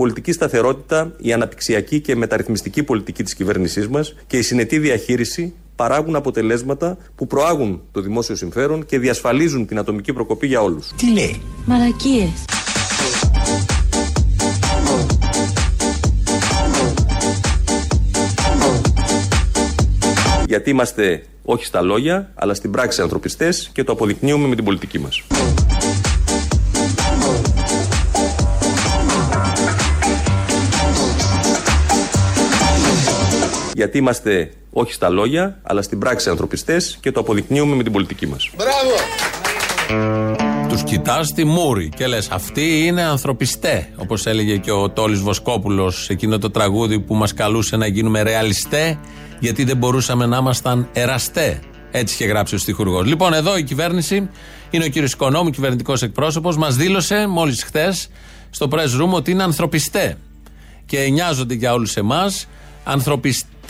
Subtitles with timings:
[0.00, 6.16] πολιτική σταθερότητα, η αναπτυξιακή και μεταρρυθμιστική πολιτική της κυβέρνησής μας και η συνετή διαχείριση παράγουν
[6.16, 10.92] αποτελέσματα που προάγουν το δημόσιο συμφέρον και διασφαλίζουν την ατομική προκοπή για όλους.
[10.96, 12.44] Τι λέει; Μαλακίες.
[20.46, 24.98] Γιατί είμαστε όχι στα λόγια, αλλά στην πράξη ανθρωπιστές και το αποδεικνύουμε με την πολιτική
[24.98, 25.22] μας.
[33.80, 38.26] Γιατί είμαστε όχι στα λόγια, αλλά στην πράξη ανθρωπιστές και το αποδεικνύουμε με την πολιτική
[38.26, 38.50] μας.
[38.56, 38.94] Μπράβο!
[40.68, 43.88] Τους κοιτάς στη μούρη και λες: Αυτοί είναι ανθρωπιστέ.
[43.96, 48.98] Όπως έλεγε και ο Τόλης Βοσκόπουλος, εκείνο το τραγούδι που μας καλούσε να γίνουμε ρεαλιστέ,
[49.38, 51.60] γιατί δεν μπορούσαμε να ήμασταν εραστέ.
[51.90, 53.06] Έτσι είχε γράψει ο στιχουργός.
[53.06, 54.28] Λοιπόν, εδώ η κυβέρνηση
[54.70, 58.08] είναι ο κύριος Οικονόμου, κυβερνητικός εκπρόσωπος, μας δήλωσε μόλις χθες
[58.50, 60.16] στο press room ότι είναι ανθρωπιστέ.
[60.86, 62.46] Και νοιάζονται για όλους εμάς.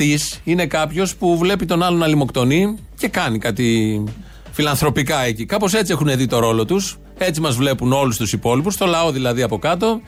[0.00, 4.04] Ανθρωπιστή είναι κάποιος που βλέπει τον άλλον να λιμοκτονεί και κάνει κάτι
[4.52, 5.46] φιλανθρωπικά εκεί.
[5.46, 6.98] Κάπως έτσι έχουν δει το ρόλο τους.
[7.18, 10.00] Έτσι μας βλέπουν όλους τους υπόλοιπους, το λαό δηλαδή από κάτω.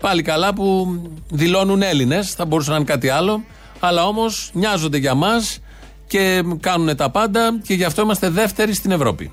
[0.00, 0.96] Πάλι καλά που
[1.30, 3.44] δηλώνουν Έλληνες, θα μπορούσαν να είναι κάτι άλλο.
[3.80, 5.58] Αλλά όμως νοιάζονται για μας
[6.06, 9.30] και κάνουν τα πάντα και γι' αυτό είμαστε δεύτεροι στην Ευρώπη.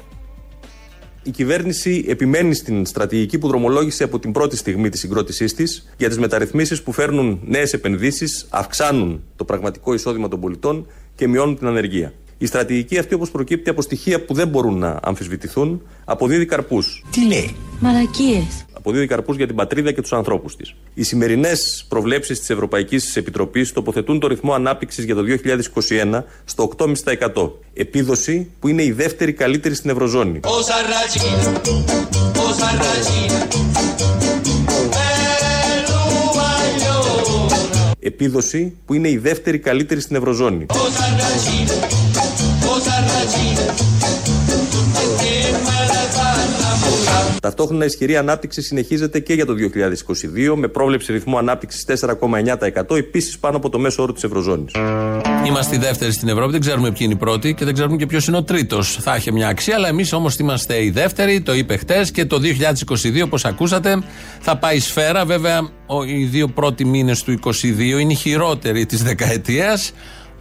[1.23, 6.07] Η κυβέρνηση επιμένει στην στρατηγική που δρομολόγησε από την πρώτη στιγμή της συγκρότησής της για
[6.07, 11.67] τις μεταρρυθμίσεις που φέρνουν νέες επενδύσεις, αυξάνουν το πραγματικό εισόδημα των πολιτών και μειώνουν την
[11.67, 12.13] ανεργία.
[12.37, 17.03] Η στρατηγική αυτή, όπως προκύπτει από στοιχεία που δεν μπορούν να αμφισβητηθούν, αποδίδει καρπούς.
[17.11, 18.65] Τι λέει; Μαλακίες.
[18.81, 20.75] Αποδίδει καρπούς για την πατρίδα και τους ανθρώπους της.
[20.93, 27.51] Οι σημερινές προβλέψεις της Ευρωπαϊκής Επιτροπής τοποθετούν το ρυθμό ανάπτυξης για το 2021 στο 8,5%.
[27.73, 30.39] Επίδοση που είναι η δεύτερη καλύτερη στην Ευρωζώνη.
[30.43, 31.61] Όσα ρατσίνα,
[32.49, 33.47] όσα ρατσίνα.
[37.99, 40.65] Επίδοση που είναι η δεύτερη καλύτερη στην Ευρωζώνη.
[40.69, 41.87] Όσα ρατσίνα,
[42.75, 44.00] όσα ρατσίνα.
[47.41, 49.53] Ταυτόχρονα η ισχυρή ανάπτυξη συνεχίζεται και για το
[50.51, 54.71] 2022 με πρόβλεψη ρυθμού ανάπτυξης 4,9% επίσης πάνω από το μέσο όρο της Ευρωζώνης.
[55.47, 58.05] Είμαστε οι δεύτεροι στην Ευρώπη, δεν ξέρουμε ποιοι είναι οι πρώτοι και δεν ξέρουμε και
[58.05, 58.97] ποιος είναι ο τρίτος.
[59.01, 62.39] Θα έχει μια αξία, αλλά εμείς όμως είμαστε οι δεύτεροι, το είπε χτες και το
[62.39, 64.03] 2022, όπως ακούσατε,
[64.39, 65.25] θα πάει σφαίρα.
[65.25, 69.91] Βέβαια, ο- οι δύο πρώτοι μήνες του 2022 είναι οι χειρότεροι της δεκαετίας.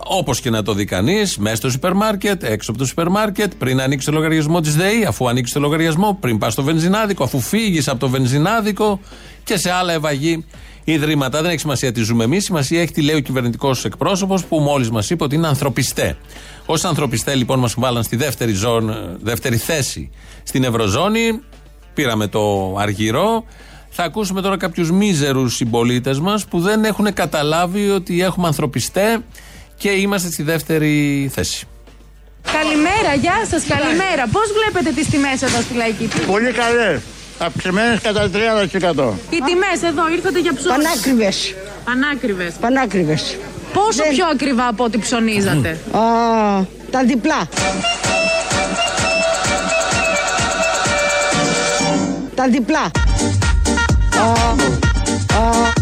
[0.05, 3.53] Όπως και να το δει κανείς, μέσα στο σούπερ μάρκετ, έξω από το σούπερ μάρκετ,
[3.59, 7.41] πριν ανοίξει το λογαριασμό της ΔΕΗ, αφού ανοίξει το λογαριασμό, πριν πας στο βενζινάδικο, αφού
[7.41, 9.01] φύγεις από το βενζινάδικο
[9.45, 10.45] και σε άλλα ευαγή
[10.85, 11.41] ιδρύματα.
[11.43, 12.45] Δεν έχει σημασία τι ζούμε εμείς.
[12.45, 16.17] Σημασία έχει τι λέει ο κυβερνητικός εκπρόσωπος που μόλις μας είπε ότι είναι ανθρωπιστέ.
[16.67, 20.11] Ω ανθρωπιστέ, λοιπόν, μας βάλαν στη δεύτερη, ζώνη, δεύτερη θέση
[20.43, 21.41] στην Ευρωζώνη.
[21.95, 23.45] Πήραμε το αργυρό.
[23.91, 29.23] Θα ακούσουμε τώρα κάποιους μίζερους συμπολίτες μας που δεν έχουν καταλάβει ότι έχουμε ανθρωπιστέ
[29.81, 31.67] και είμαστε στη δεύτερη θέση.
[32.53, 34.25] Καλημέρα, γεια σας, καλημέρα.
[34.33, 36.25] Πώς βλέπετε τις τιμές εδώ στη λαϊκή πύλη.
[36.25, 37.01] Πολύ καλές.
[37.39, 39.19] Αυξημένε κατά 30%.
[39.31, 40.77] Οι τιμές εδώ ήρθατε για ψώνια.
[40.77, 41.55] Πανάκριβες,
[41.85, 42.53] Πανάκριβες.
[42.61, 43.37] πανάκριβες.
[43.73, 46.01] Πόσο Δεν- πιο ακριβά από ό,τι ψωνίζατε; Α,
[46.91, 47.49] τα διπλά.
[52.35, 52.91] Τα διπλά.
[54.19, 54.31] Α,
[55.39, 55.73] α,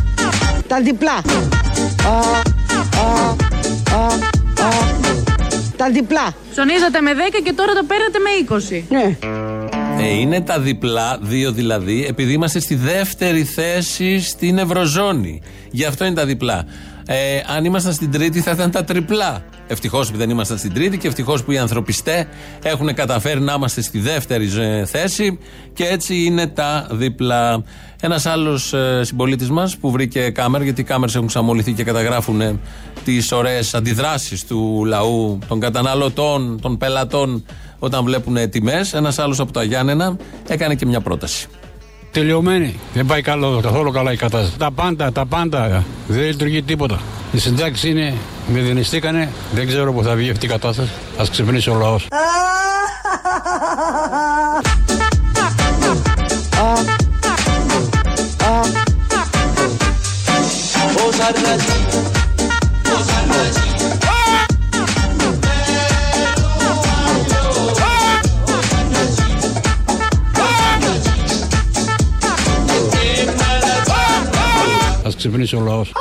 [0.69, 1.21] τα διπλά.
[3.93, 4.99] Α, α, α, α,
[5.77, 6.35] τα διπλά.
[6.51, 8.83] Ψωνίζατε με 10 και τώρα το παίρνετε με 20.
[8.89, 9.17] Ναι.
[10.05, 15.43] Ε, είναι τα διπλά, δύο δηλαδή, επειδή είμαστε στη δεύτερη θέση στην Ευρωζώνη.
[15.71, 16.65] Γι' αυτό είναι τα διπλά.
[17.11, 19.45] Ε, αν ήμασταν στην τρίτη θα ήταν τα τριπλά.
[19.67, 22.29] Ευτυχώς που δεν ήμασταν στην τρίτη και ευτυχώς που οι ανθρωπιστέ
[22.63, 25.39] έχουν καταφέρει να είμαστε στη δεύτερη ε, θέση
[25.73, 27.63] και έτσι είναι τα διπλά.
[28.01, 32.61] Ένας άλλος ε, συμπολίτης μας που βρήκε κάμερα, γιατί οι κάμερες έχουν ξαμολυθεί και καταγράφουν
[33.05, 37.45] τις ωραίες αντιδράσεις του λαού, των καταναλωτών, των πελατών
[37.79, 38.93] όταν βλέπουν τιμές.
[38.93, 40.17] Ένας άλλος από τα Γιάννενα
[40.49, 41.49] έκανε και μια πρόταση.
[42.19, 42.81] Τελειωμένη.
[42.95, 44.59] Δεν πάει καλό, καθόλου καλά η κατάσταση.
[44.59, 45.85] Τα πάντα, τα πάντα.
[46.07, 47.01] Δεν λειτουργεί τίποτα.
[47.33, 48.15] Οι συντάξει είναι,
[48.47, 49.33] μηδενιστήκανε.
[49.53, 50.91] Δεν ξέρω πού θα βγει αυτή η κατάσταση.
[51.21, 51.97] Α ξυπνήσει ο λαό.
[61.09, 62.18] Όσα
[75.19, 75.93] ξυπνήσει ο λαός.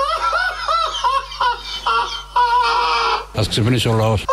[3.40, 4.26] Α ξυπνήσει ο λαός.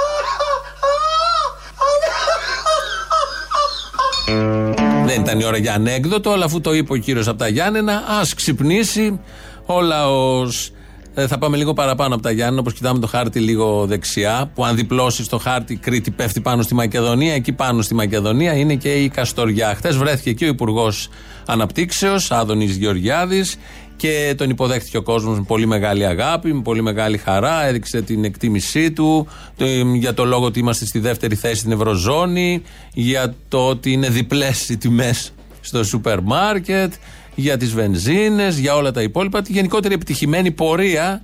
[5.05, 8.05] Δεν ήταν η ώρα για ανέκδοτο, αλλά αφού το είπε ο κύριος από τα Γιάννενα,
[8.21, 9.21] ας ξυπνήσει
[9.67, 10.71] Ο λαός.
[11.15, 14.51] Ε, θα πάμε λίγο παραπάνω από τα Γιάννη, όπως κοιτάμε το χάρτη λίγο δεξιά.
[14.55, 17.35] Που αν διπλώσει το χάρτη, Κρήτη πέφτει πάνω στη Μακεδονία.
[17.35, 19.75] Εκεί πάνω στη Μακεδονία είναι και η Καστοριά.
[19.75, 21.09] Χθες βρέθηκε εκεί ο Υπουργός
[21.47, 23.57] Αναπτύξεως, Άδωνης Γεωργιάδης,
[23.97, 27.67] και τον υποδέχτηκε ο κόσμος με πολύ μεγάλη αγάπη, με πολύ μεγάλη χαρά.
[27.67, 29.27] Έδειξε την εκτίμησή του
[29.57, 29.65] το,
[29.95, 32.63] για το λόγο ότι είμαστε στη δεύτερη θέση στην Ευρωζώνη,
[32.93, 36.93] για το ότι είναι διπλές οι τιμές στο σούπερ μάρκετ,
[37.35, 39.43] για τις βενζίνες, για όλα τα υπόλοιπα.
[39.43, 41.23] Τη γενικότερη επιτυχημένη πορεία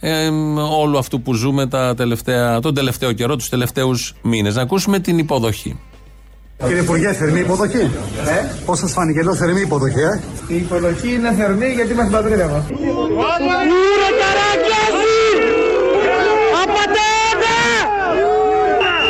[0.00, 0.28] ε,
[0.78, 4.54] όλου αυτού που ζούμε τα τελευταία, τον τελευταίο καιρό, τους τελευταίους μήνες.
[4.54, 5.78] Να ακούσουμε την υποδοχή.
[6.66, 7.90] Κύριε Υπουργέ, θερμή υποδοχή.
[8.28, 12.46] Ε; Πώς σας φάνηκε εδώ θερμή υποδοχή, ε; Η υποδοχή είναι θερμή γιατί είμαστε πατρίδα
[12.52, 12.64] μα.
[12.70, 15.18] Ούρε καράκλαση!
[16.62, 17.58] Απαταιώνα!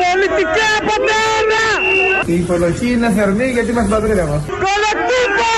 [0.03, 1.65] Πολιτικά απαταιώνα!
[2.33, 4.39] Η υποδοχή είναι θερμή γιατί είμαστε πατρίδα μα.
[4.65, 5.55] Κολοτύπα!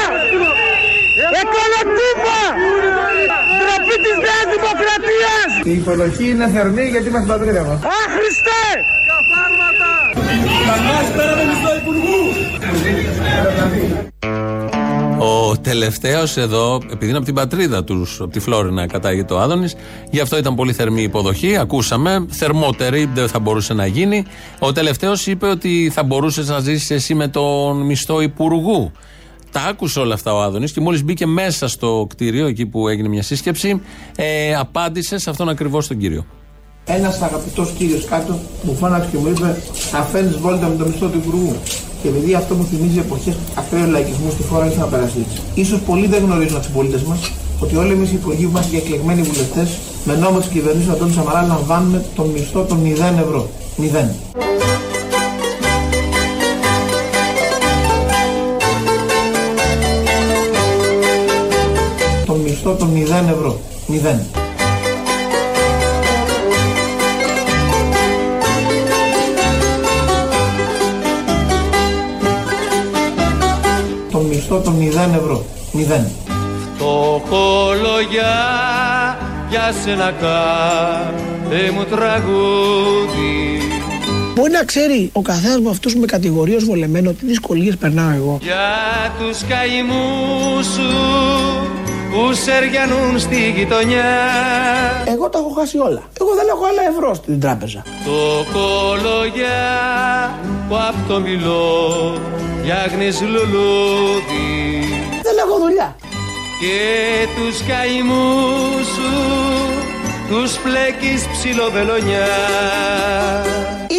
[1.38, 2.38] Ε, κολοτύπα!
[3.58, 5.48] Ντροπή της Νέας Δημοκρατίας!
[5.70, 7.74] Η υποδοχή είναι θερμή γιατί είμαστε πατρίδα μα.
[12.72, 14.06] Άχρηστε!
[15.18, 19.74] Ο τελευταίος εδώ, επειδή είναι από την πατρίδα τους, από τη Φλόρινα, κατάγεται ο Άδωνης,
[20.10, 21.56] γι' αυτό ήταν πολύ θερμή η υποδοχή.
[21.56, 24.24] Ακούσαμε, θερμότερη, δεν θα μπορούσε να γίνει.
[24.58, 28.92] Ο τελευταίος είπε ότι θα μπορούσες να ζήσεις εσύ με τον μισθό υπουργού.
[29.52, 33.08] Τα άκουσε όλα αυτά ο Άδωνης και μόλις μπήκε μέσα στο κτίριο, εκεί που έγινε
[33.08, 33.80] μια σύσκεψη,
[34.16, 36.26] ε, απάντησε σε αυτόν ακριβώς τον κύριο.
[36.84, 39.56] Ένας αγαπητός κύριος κάτω μου φώναξε και μου είπε:
[39.90, 41.56] Θα φέρνεις βόλτα με το μισθό του υπουργού.
[42.02, 45.26] Και επειδή αυτό μου θυμίζει εποχές ακραίου λαϊκισμού στη χώρα, ήθελα να περάσει.
[45.64, 48.70] σω πολλοί δεν γνωρίζουν από τους πολίτες μας ότι όλοι εμείς οι υπουργοί που είμαστε
[48.70, 49.68] και εκλεγμένοι βουλευτές
[50.04, 52.88] με νόμο της κυβερνήσεως Αντώνη Σαμαρά λαμβάνουμε τον μισθό των 0
[53.24, 53.48] ευρώ.
[53.76, 54.14] 0.
[62.26, 63.60] Τον μισθό των 0 ευρώ.
[63.88, 64.41] 0.
[74.52, 75.44] Μισθό των 0 ευρώ.
[75.72, 75.78] 0.
[76.74, 78.34] Φτωχολογιά
[79.50, 83.60] για σένα κάθε μου τραγούδι
[84.34, 88.38] Μπορεί να ξέρει ο καθένας από αυτούς με κατηγορεί ως βολεμένο τι δυσκολίες περνάω εγώ.
[88.42, 88.68] Για
[89.18, 90.92] τους καημούς σου
[92.12, 94.04] που σεριανούν στη γειτονιά
[95.06, 96.02] Εγώ τα έχω χάσει όλα.
[96.20, 97.82] Εγώ δεν έχω άλλα ευρώ στην τράπεζα.
[98.04, 99.60] Το κολογιά
[100.72, 102.14] που αυτό μιλώ
[102.60, 104.88] φτιάχνεις λουλούδι
[105.22, 105.96] Δεν έχω δουλειά.
[106.60, 106.78] και
[107.36, 109.12] τους καημούς σου
[110.28, 112.28] τους πλέκεις ψιλοβελονιά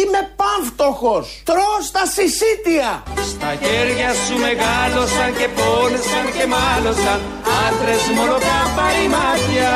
[0.00, 1.42] Είμαι πανφτωχός.
[1.44, 3.02] Τρώω στα συσίτια.
[3.32, 7.20] Στα χέρια σου μεγάλωσαν και πόνεσαν και μάλωσαν
[7.66, 9.70] άντρες μόνο καπάρι μάτια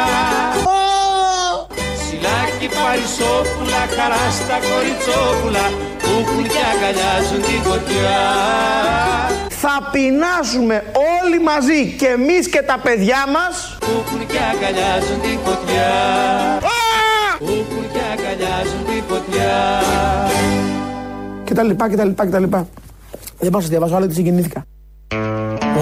[2.58, 5.64] Σιλάκι παρισόπουλα, χαρά στα κοριτσόπουλα
[6.02, 8.18] που έχουν και αγκαλιάζουν τη φωτιά
[9.48, 10.76] Θα πεινάσουμε
[11.18, 15.90] όλοι μαζί και εμείς και τα παιδιά μας που έχουν και αγκαλιάζουν τη φωτιά
[17.38, 19.54] που έχουν και αγκαλιάζουν τη φωτιά
[21.44, 22.68] και τα λοιπά και τα λοιπά και τα λοιπά.
[23.38, 24.62] Δεν πάω να σας διαβάσω άλλο γιατί συγκινήθηκα.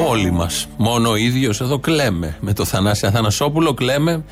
[0.09, 0.69] Όλοι μας.
[0.77, 2.37] Μόνο ο ίδιος εδώ κλαίμε.
[2.41, 4.25] Με το Θανάση Αθανασόπουλο κλαίμε,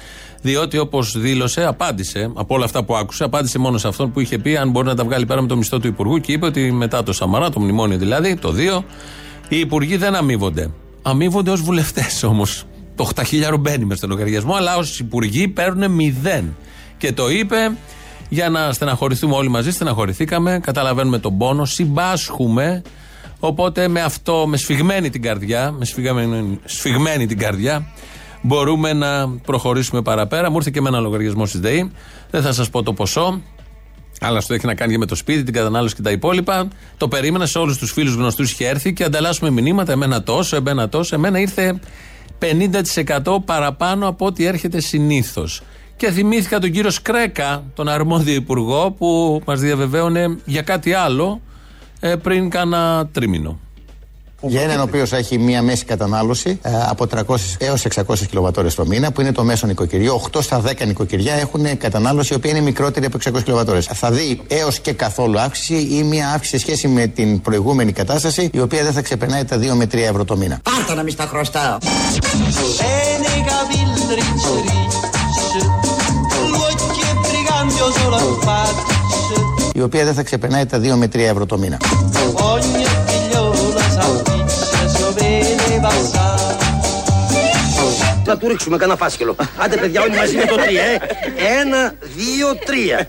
[0.45, 4.39] διότι όπως δήλωσε, απάντησε από όλα αυτά που άκουσε, απάντησε μόνο σε αυτόν που είχε
[4.39, 6.73] πει αν μπορεί να τα βγάλει πέρα με το μισθό του Υπουργού και είπε ότι
[6.73, 8.83] μετά το Σαμαρά, το μνημόνιο δηλαδή, το 2,
[9.49, 10.71] οι Υπουργοί δεν αμείβονται.
[11.03, 12.65] Αμείβονται ως βουλευτές όμως.
[12.95, 16.43] Το 8.000 μπαίνει μες στο λογαριασμό, αλλά ως Υπουργοί παίρνουν 0.
[16.99, 17.77] Και το είπε
[18.29, 22.83] για να στεναχωρηθούμε όλοι μαζί, στεναχωρηθήκαμε, καταλαβαίνουμε τον πόνο, συμπάσχουμε.
[23.39, 27.87] Οπότε με αυτό, με σφιγμένη την καρδιά, με σφιγμένη, σφιγμένη την καρδιά,
[28.47, 30.51] μπορούμε να προχωρήσουμε παραπέρα.
[30.51, 31.91] Μου ήρθε και με ένα λογαριασμό στη ΔΕΗ.
[32.31, 33.41] Δεν θα σας πω το ποσό,
[34.21, 36.69] αλλά αυτό έχει να κάνει και με το σπίτι, την κατανάλωση και τα υπόλοιπα.
[36.97, 39.93] Το περίμενα σε όλους τους φίλους γνωστούς είχε έρθει και ανταλλάσσουμε μηνύματα.
[39.93, 41.15] Εμένα τόσο, εμένα τόσο.
[41.15, 41.81] Εμένα ήρθε
[42.39, 45.63] 50% παραπάνω από ό,τι έρχεται συνήθως.
[45.97, 51.41] Και θυμήθηκα τον κύριο Σκρέκα, τον αρμόδιο υπουργό, που μας διαβεβαίωνε για κάτι άλλο
[52.01, 53.59] ε, πριν κάνα τρίμηνο.
[54.47, 58.87] Για έναν ο οποίος έχει μία μέση κατανάλωση ε, από 300 έως 600 κιλοβατόρες το
[58.87, 62.61] μήνα, που είναι το μέσο νοικοκυριό, 8 στα 10 νοικοκυριά έχουν κατανάλωση η οποία είναι
[62.61, 63.87] μικρότερη από 600 κιλοβατόρες.
[63.87, 68.51] Θα δει έως και καθόλου αύξηση ή μία αύξηση σε σχέση με την προηγούμενη κατάσταση,
[68.53, 70.61] η οποία δεν θα ξεπερνάει τα 2 με 3 ευρώ το μήνα.
[70.63, 71.79] Πάρτα να μη στα χρωστάω.
[72.95, 74.55] Enega vildricci
[76.53, 78.95] L'occhio e brigambio solo faccio
[79.75, 81.77] Η οποία δεν θα ξεπερνάει τα 2 με 3 ευρώ το μήνα.
[88.27, 89.37] Να του ρίξουμε κανένα φάσκελο.
[89.57, 91.01] Άντε, παιδιά, όλοι μαζί με το τρία, ε.
[91.61, 93.09] Ένα, δύο, τρία.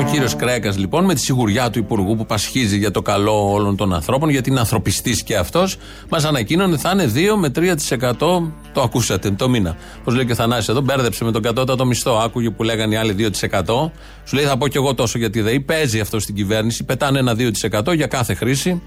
[0.00, 3.76] Ο κύριος Κρέκα, λοιπόν, με τη σιγουριά του Υπουργού που πασχίζει για το καλό όλων
[3.76, 5.76] των ανθρώπων, γιατί είναι ανθρωπιστής και αυτός,
[6.08, 8.52] μας ανακοίνωνε θα είναι 2 με 3%.
[8.72, 9.76] Το ακούσατε το μήνα.
[10.04, 12.18] Πώς λέει και ο Θανάσης εδώ, μπέρδεψε με τον κατώτατο μισθό.
[12.18, 13.90] Άκουγε που λέγανε οι άλλοι 2%.
[14.24, 16.84] Σου λέει θα πω κι εγώ τόσο γιατί δεν παίζει αυτό στην κυβέρνηση.
[16.84, 17.36] Πετάνε ένα
[17.82, 18.82] 2% για κάθε χρήση.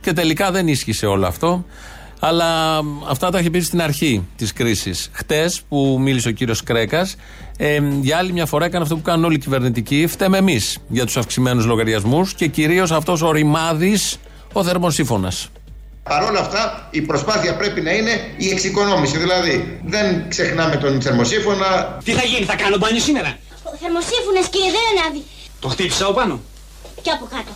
[0.00, 1.64] Και τελικά δεν ίσχυσε όλο αυτό.
[2.20, 5.10] Αλλά αυτά τα είχε πει στην αρχή της κρίσης.
[5.12, 7.16] Χτες που μίλησε ο κύριος Κρέκας,
[7.56, 10.06] ε, για άλλη μια φορά έκανε αυτό που κάνουν όλοι οι κυβερνητικοί.
[10.06, 14.18] Φταίμε εμείς για τους αυξημένους λογαριασμούς και κυρίως αυτός ο ρημάδης,
[14.52, 15.48] ο θερμοσύφωνας.
[16.02, 19.18] Παρ' όλα αυτά, η προσπάθεια πρέπει να είναι η εξοικονόμηση.
[19.18, 21.98] Δηλαδή, δεν ξεχνάμε τον θερμοσύφωνα.
[22.04, 25.24] Τι θα γίνει, θα κάνω μπάνιο σήμερα; Ο θερμοσύμφωνας κύριε δεν ανάβει.
[25.60, 26.40] Το χτύπησα από πάνω.
[27.02, 27.52] Και από κάτω.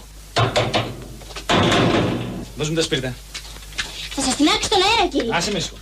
[2.56, 3.14] Δώσ' μου τα σπίρτα.
[4.14, 5.30] Θα σας τεινάξει τον αέρα κύριε.
[5.36, 5.74] Άσε με σου.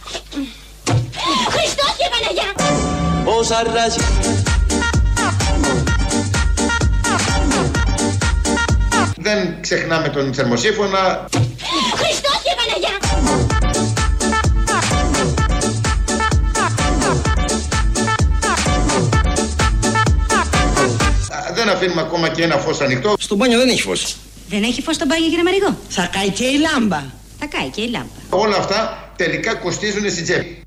[1.55, 2.49] Χριστός και Παναγιά.
[3.39, 4.01] Όσα ράζει.
[9.17, 11.29] Δεν ξεχνάμε τον θερμοσύφωνα.
[11.95, 12.97] Χριστός και Παναγιά.
[21.37, 23.15] Α, Δεν αφήνουμε ακόμα και ένα φως ανοιχτό.
[23.19, 24.17] Στο μπάνιο δεν έχει φως.
[24.49, 25.77] Δεν έχει φως στο μπάνιο, κύριε Μαριγό.
[25.89, 27.03] Θα κάει και η λάμπα.
[27.39, 28.07] Θα κάει και η λάμπα.
[28.31, 30.63] Όλα αυτά τελικά κοστίζουν στην τσέπη.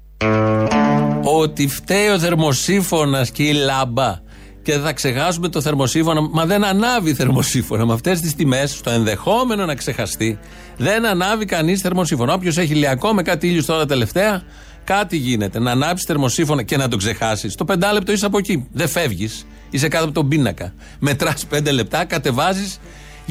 [1.23, 4.19] Ότι φταίει ο θερμοσύφωνας και η λάμπα.
[4.63, 6.21] Και δεν θα ξεχάσουμε το θερμοσύφωνα.
[6.21, 7.85] Μα δεν ανάβει θερμοσύφωνα.
[7.85, 10.39] Με αυτές τις τιμές, στο ενδεχόμενο να ξεχαστεί,
[10.77, 12.33] δεν ανάβει κανείς θερμοσύφωνα.
[12.33, 14.43] Όποιος έχει ηλιακό με κάτι ήλιου τώρα τελευταία,
[14.83, 15.59] κάτι γίνεται.
[15.59, 17.55] Να ανάψει θερμοσύφωνα και να το ξεχάσεις.
[17.55, 18.67] Το πεντάλεπτο είσαι από εκεί.
[18.71, 19.45] Δεν φεύγεις.
[19.69, 20.73] Είσαι κάτω από τον πίνακα.
[20.99, 22.79] Μετράς πέντε λεπτά, κατεβάζεις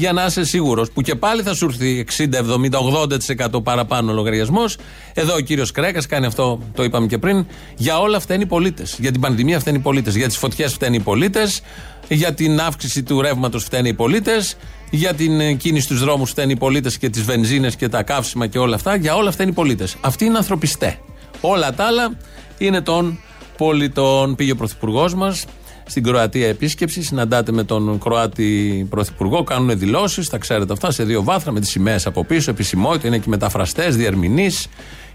[0.01, 0.91] για να είσαι σίγουρος.
[0.91, 2.79] Που και πάλι θα σου έρθει 60, 70,
[3.57, 4.77] 80% παραπάνω λογαριασμός.
[5.13, 7.45] Εδώ ο κύριος Κρέκας κάνει αυτό, το είπαμε και πριν.
[7.77, 8.97] Για όλα φταίνει οι πολίτες.
[8.99, 10.15] Για την πανδημία φταίνει οι πολίτες.
[10.15, 11.61] Για τις φωτιές φταίνει οι πολίτες.
[12.07, 14.55] Για την αύξηση του ρεύματος φταίνει οι πολίτες.
[14.89, 18.47] Για την ε, κίνηση στους δρόμους φταίνει οι πολίτες και τις βενζίνες και τα καύσιμα
[18.47, 18.95] και όλα αυτά.
[18.95, 19.95] Για όλα φταίνει οι πολίτες.
[20.01, 20.97] Αυτοί είναι ανθρωπιστές.
[21.41, 22.17] Όλα τα άλλα
[22.57, 23.19] είναι των
[23.57, 24.35] πολιτών.
[24.35, 25.45] Πήγε ο πρωθυπουργός μας
[25.85, 27.03] στην Κροατία επίσκεψη.
[27.03, 31.69] Συναντάτε με τον Κροάτι Πρωθυπουργό, κάνουν δηλώσεις, τα ξέρετε αυτά, σε δύο βάθρα με τις
[31.69, 34.67] σημαίες από πίσω, επισημότητα, είναι εκεί μεταφραστές, διερμηνείς.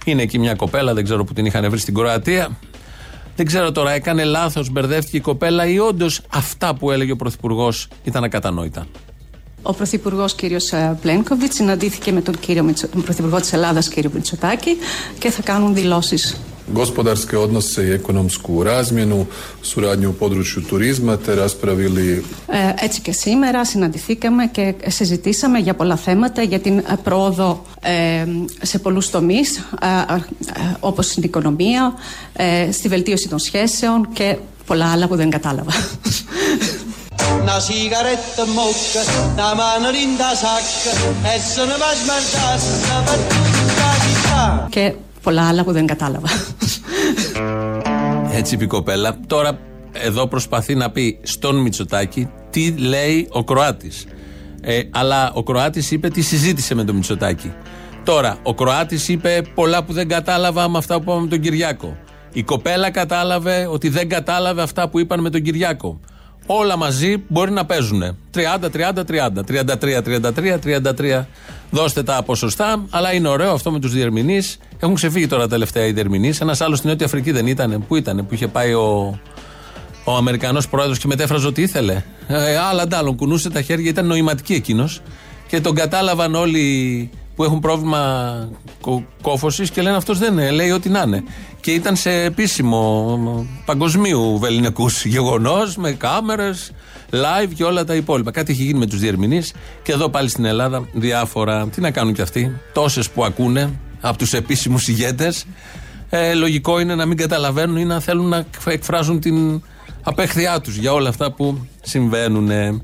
[0.05, 2.59] Είναι εκεί μια κοπέλα, δεν ξέρω που την είχαν βρει στην Κροατία.
[3.37, 7.89] Δεν ξέρω τώρα, έκανε λάθος, μπερδεύτηκε η κοπέλα ή όντως αυτά που έλεγε ο Πρωθυπουργός
[8.05, 8.87] ήταν ακατανόητα.
[9.67, 10.41] Ο Πρωθυπουργός κ.
[11.01, 13.93] Πλένκοβιτς συναντήθηκε με τον, κύριο, Μητσο- τον Πρωθυπουργό της Ελλάδας κ.
[14.15, 14.77] Μητσοτάκη
[15.19, 16.37] και θα κάνουν δηλώσεις.
[16.73, 19.27] gospodarske odnose i ekonomsku razmjenu,
[19.63, 25.97] suradnju u području turizma te raspravili Ε, έτσι και σήμερα συναντηθήκαμε και συζητήσαμε για πολλά
[25.97, 28.25] θέματα, για την ε, πρόοδο ε,
[28.63, 30.21] σε πολλούς τομείς, ε, ε,
[30.81, 31.95] όπως στην οικονομία,
[32.33, 35.73] ε, στη βελτίωση των σχέσεων και πολλά άλλα που δεν κατάλαβα.
[37.41, 39.01] Una sigaretta in bocca,
[39.33, 40.93] una mano in da sacca
[41.33, 42.75] e se ne va a smargiarsi
[43.07, 44.67] per tutta la città.
[44.71, 46.29] και πολλά άλλα που δεν κατάλαβα.
[48.33, 49.19] Έτσι είπε η κοπέλα.
[49.27, 49.59] Τώρα
[49.93, 54.07] εδώ προσπαθεί να πει στον Μητσοτάκη τι λέει ο Κροάτης.
[54.61, 57.53] Ε, αλλά ο Κροάτης είπε τι συζήτησε με τον Μητσοτάκη.
[58.05, 61.97] Τώρα, ο Κροάτης είπε πολλά που δεν κατάλαβα με αυτά που είπαμε με τον Κυριάκο.
[62.33, 66.01] Η κοπέλα κατάλαβε ότι δεν κατάλαβε αυτά που είπαν με τον Κυριάκο.
[66.47, 68.17] Όλα μαζί μπορεί να παίζουν.
[68.35, 69.45] 30-30-30.
[69.45, 71.25] 33-33-33.
[71.71, 74.59] Δώστε τα ποσοστά, αλλά είναι ωραίο αυτό με τους διερμηνείς.
[74.79, 76.41] Έχουν ξεφύγει τώρα τελευταία οι διερμηνείς.
[76.41, 77.85] Ένας άλλος στην Νότια Αφρική δεν ήταν.
[77.89, 79.19] Πού ήταν, που είχε πάει ο,
[80.05, 82.03] ο Αμερικανός πρόεδρος και μετέφραζε ό,τι ήθελε.
[82.27, 85.01] Ε, άλλα αντάλλων, κουνούσε τα χέρια, ήταν νοηματική εκείνος.
[85.49, 88.49] Και τον κατάλαβαν όλοι που έχουν πρόβλημα
[89.23, 91.25] κόφωσης και λένε αυτός δεν είναι, λέει ό,τι να είναι.
[91.67, 96.71] Και ήταν σε επίσημο παγκοσμίου βεληνικούς γεγονός με κάμερες,
[97.11, 98.31] live και όλα τα υπόλοιπα.
[98.31, 101.69] Κάτι έχει γίνει με τους διερμηνείς και εδώ πάλι στην Ελλάδα διάφορα.
[101.69, 105.45] Τι να κάνουν κι αυτοί, τόσες που ακούνε από τους επίσημους ηγέτες.
[106.09, 109.63] Ε, λογικό είναι να μην καταλαβαίνουν ή να θέλουν να εκφράζουν την
[110.03, 112.83] απέχθειά τους για όλα αυτά που συμβαίνουν.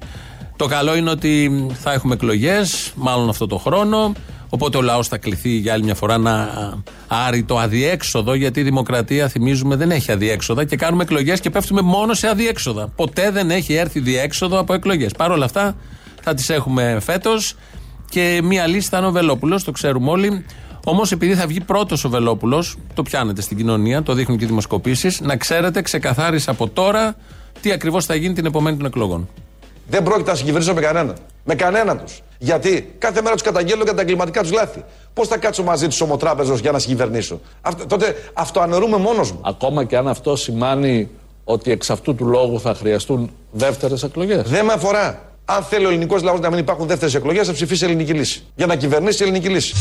[0.56, 4.12] Το καλό είναι ότι θα έχουμε εκλογές, μάλλον αυτό το χρόνο.
[4.54, 6.49] Οπότε ο λαός θα κληθεί για άλλη μια φορά να
[7.09, 11.80] άρει το αδιέξοδο, γιατί η δημοκρατία, θυμίζουμε, δεν έχει αδιέξοδα και κάνουμε εκλογές και πέφτουμε
[11.80, 12.88] μόνο σε αδιέξοδα.
[12.97, 15.12] Ποτέ δεν έχει έρθει διέξοδο από εκλογές.
[15.12, 15.76] Παρ' όλα αυτά
[16.23, 17.56] θα τις έχουμε φέτος
[18.09, 20.44] και μία λύση θα είναι ο Βελόπουλος, το ξέρουμε όλοι.
[20.85, 24.47] Όμως, επειδή θα βγει πρώτος ο Βελόπουλος, το πιάνετε στην κοινωνία, το δείχνουν και οι
[24.47, 27.14] δημοσκοπήσεις, να ξέρετε ξεκαθάρισα από τώρα
[27.61, 29.28] τι ακριβώς θα γίνει την επομένη των εκλογών.
[29.88, 31.16] Δεν πρόκειται να συγκυβερνήσω με κανέναν.
[31.44, 32.23] Με κανέναν τους.
[32.42, 34.84] Γιατί κάθε μέρα του καταγγέλνω για τα εγκληματικά του λάθη.
[35.14, 37.40] Πώ θα κάτσω μαζί του ομοτράπεζο για να συγκυβερνήσω.
[37.61, 39.40] Αυτό, τότε αυτοαναιρούμε μόνο μου.
[39.44, 41.08] Ακόμα και αν αυτό σημαίνει
[41.44, 44.42] ότι εξ αυτού του λόγου θα χρειαστούν δεύτερε εκλογέ.
[44.44, 45.30] Δεν με αφορά.
[45.44, 48.42] Αν θέλει ο ελληνικό λαό να μην υπάρχουν δεύτερε εκλογέ, θα ψηφίσει ελληνική λύση.
[48.54, 49.75] Για να κυβερνήσει η ελληνική λύση.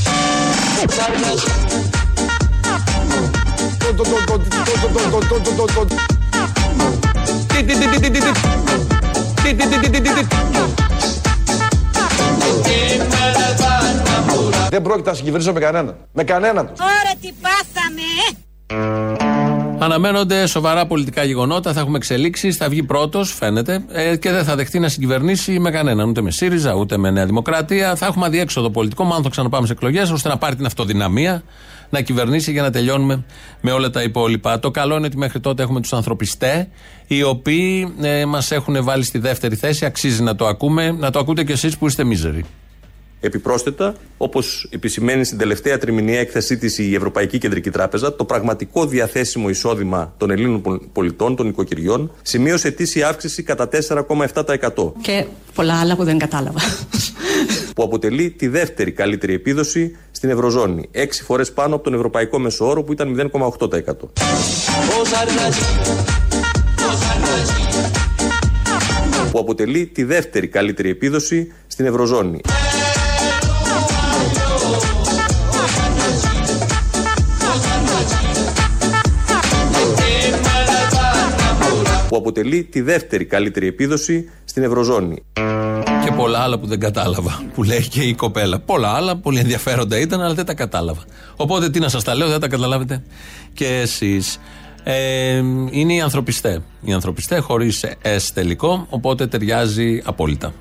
[14.70, 15.96] Δεν πρόκειται να συγκυβερνήσω με κανέναν.
[16.12, 16.74] Με κανέναν του.
[16.77, 18.01] Τώρα τι πάθαμε,
[19.84, 24.55] Αναμένονται σοβαρά πολιτικά γεγονότα, θα έχουμε εξελίξεις, θα βγει πρώτος, φαίνεται, ε, και δεν θα
[24.55, 27.96] δεχτεί να συγκυβερνήσει με κανέναν, ούτε με ΣΥΡΙΖΑ, ούτε με Νέα Δημοκρατία.
[27.96, 31.43] Θα έχουμε αδιέξοδο πολιτικό, μάλλον θα ξαναπάμε σε εκλογές, ώστε να πάρει την αυτοδυναμία
[31.91, 33.24] να κυβερνήσει για να τελειώνουμε
[33.62, 34.60] με όλα τα υπόλοιπα.
[34.60, 36.67] Το καλό είναι ότι μέχρι τότε έχουμε τους ανθρωπιστές,
[37.07, 39.86] οι οποίοι ε, μας έχουν βάλει στη δεύτερη θέση.
[39.86, 42.45] Αξίζει να το ακούμε, να το ακούτε κι εσείς που είστε μίζεροι.
[43.24, 49.50] Επιπρόσθετα, όπως επισημαίνει στην τελευταία τριμηνία έκθεσή της η Ευρωπαϊκή Κεντρική Τράπεζα, το πραγματικό διαθέσιμο
[49.50, 54.91] εισόδημα των Ελλήνων πολιτών, των οικοκυριών, σημείωσε ετήσια αύξηση κατά 4,7%.
[55.01, 56.60] Και πολλά άλλα που δεν κατάλαβα.
[57.75, 60.88] Που αποτελεί τη δεύτερη καλύτερη επίδοση στην Ευρωζώνη.
[60.92, 63.94] Έξι φορές πάνω από τον Ευρωπαϊκό Μεσοόρο που ήταν 0,8%.
[69.32, 72.42] Που αποτελεί τη δεύτερη καλύτερη επίδοση στην Ευρωζώνη.
[82.10, 85.24] που αποτελεί τη δεύτερη καλύτερη επίδοση στην Ευρωζώνη.
[86.22, 87.42] Και πολλά άλλα που δεν κατάλαβα.
[87.54, 88.60] Που λέει και η κοπέλα.
[88.60, 91.01] Πολλά άλλα, πολύ ενδιαφέροντα ήταν, αλλά δεν τα κατάλαβα.
[91.36, 93.04] Οπότε τι να σας τα λέω, δεν τα καταλάβετε
[93.54, 94.40] και εσείς.
[94.84, 95.36] Ε,
[95.70, 96.62] είναι οι ανθρωπιστέ.
[96.82, 100.54] Οι ανθρωπιστέ χωρίς S τελικό, οπότε ταιριάζει απόλυτα.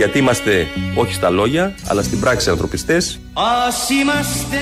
[0.00, 3.20] Γιατί είμαστε όχι στα λόγια, αλλά στην πράξη ανθρωπιστές.
[3.66, 4.56] Ας είμαστε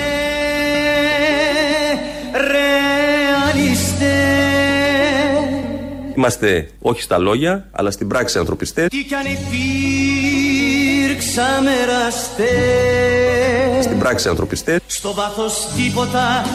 [2.33, 4.07] ρεαλιστές
[6.15, 8.87] Είμαστε όχι στα λόγια, αλλά στην πράξη ανθρωπιστές.
[8.87, 9.45] Τι κι αν υπήρξαμε
[11.85, 12.49] ραστές
[13.83, 14.79] Στην πράξη ανθρωπιστές.
[14.87, 16.45] Στο βάθος τίποτα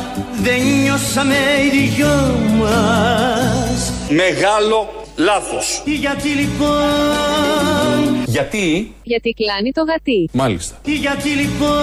[0.43, 5.83] δεν νιώσαμε οι δυο μας Μεγάλο λάθος.
[5.85, 10.29] Γιατί λοιπόν; Γιατί; Γιατί κλάνει το γατί.
[10.33, 10.77] Μάλιστα.
[10.85, 11.75] Γιατί λοιπόν;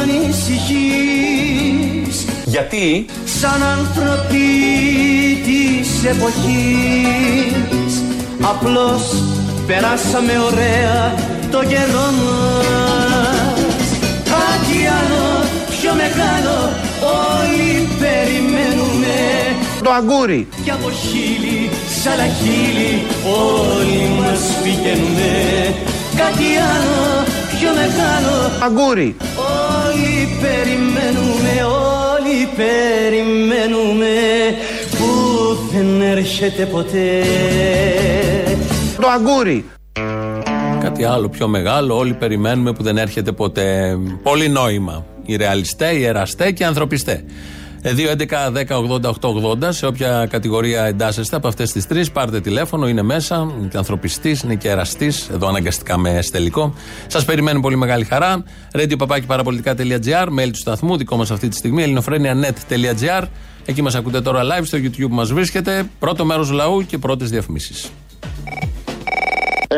[0.00, 0.64] Ανησυχείς
[2.44, 4.46] Γιατί; Σαν άνθρωποι
[5.44, 8.02] της εποχής
[8.42, 9.22] Απλώς
[9.66, 11.14] περάσαμε ωραία
[11.50, 13.88] το καιρό μας
[14.24, 15.44] Κάτι άλλο
[15.80, 16.72] πιο μεγάλο
[17.02, 17.63] όλοι περιμένουμε
[19.84, 20.48] Το αγκούρι.
[20.64, 21.70] Κι από χείλη
[22.02, 25.32] σ' άλλα χείλη όλοι μας πηγαίνουμε
[26.16, 27.24] Κάτι άλλο
[27.58, 29.16] πιο μεγάλο Αγκούρι.
[29.86, 31.54] Όλοι περιμένουμε,
[32.22, 34.14] όλοι περιμένουμε
[34.90, 35.08] που
[35.72, 37.22] δεν έρχεται ποτέ
[39.00, 39.64] Το αγκούρι.
[40.80, 43.98] Κάτι άλλο πιο μεγάλο, όλοι περιμένουμε που δεν έρχεται ποτέ.
[44.22, 45.04] Πολύ νόημα.
[45.26, 47.24] Οι ρεαλιστές, οι εραστές και οι ανθρωπιστές.
[47.86, 53.52] Ε, 2.11.10.80.880 σε όποια κατηγορία εντάσσεστε από αυτές τις τρεις, πάρτε τηλέφωνο, είναι μέσα.
[53.58, 55.28] Είναι και ανθρωπιστής, είναι και εραστής.
[55.28, 56.74] Εδώ αναγκαστικά με στελικό.
[57.06, 58.42] Σας περιμένει πολύ μεγάλη χαρά.
[58.72, 63.24] Radio papakiparapolitica.gr, mail του σταθμού, δικό μας αυτή τη στιγμή, ελληνοφρένια.net.gr.
[63.64, 65.84] Εκεί μας ακούτε τώρα live στο YouTube που μας βρίσκεται.
[65.98, 67.90] Πρώτο μέρος λαού και πρώτες διαφημίσεις.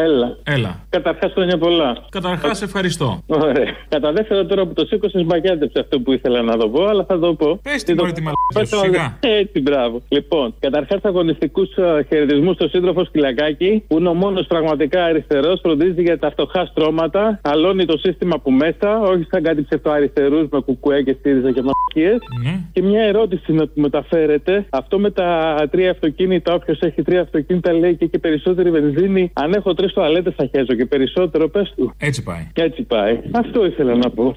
[0.01, 0.37] Έλα.
[0.43, 0.81] Έλα.
[0.89, 1.97] Καταρχάς χρόνια πολλά.
[2.11, 3.23] Καταρχάς, ευχαριστώ.
[3.27, 3.75] Ωραία.
[3.89, 7.19] Κατά δεύτερο, τώρα που το σήκωσες, μπακιάτεψε αυτό που ήθελα να το πω, αλλά θα
[7.19, 7.61] το πω.
[7.63, 9.19] Πες την πρώτη μαλακία σου, σιγά.
[9.21, 10.03] Έτσι, μπράβο.
[10.09, 11.69] Λοιπόν, καταρχάς, αγωνιστικούς
[12.09, 17.41] χαιρετισμούς στο σύντροφο Σκυλακάκη, που είναι ο μόνος πραγματικά αριστερός, φροντίζει για τα φτωχά στρώματα,
[17.43, 22.19] αλώνει το σύστημα από μέσα, όχι σαν κάτι ψευτοαριστερούς με κουκουέ και στήριζα και μαλακίες.
[22.45, 22.61] Ναι.
[22.73, 24.67] Και μια ερώτηση να του μεταφέρετε.
[24.71, 29.31] Αυτό με τα τρία αυτοκίνητα, όποιος έχει τρία αυτοκίνητα λέει και, και περισσότερη βενζίνη.
[29.35, 31.95] Αν έχω τρει τοαλέτε θα χέζω και περισσότερο, πες του.
[31.99, 32.47] Έτσι πάει.
[32.53, 33.21] Έτσι πάει.
[33.31, 34.37] Αυτό ήθελα να πω.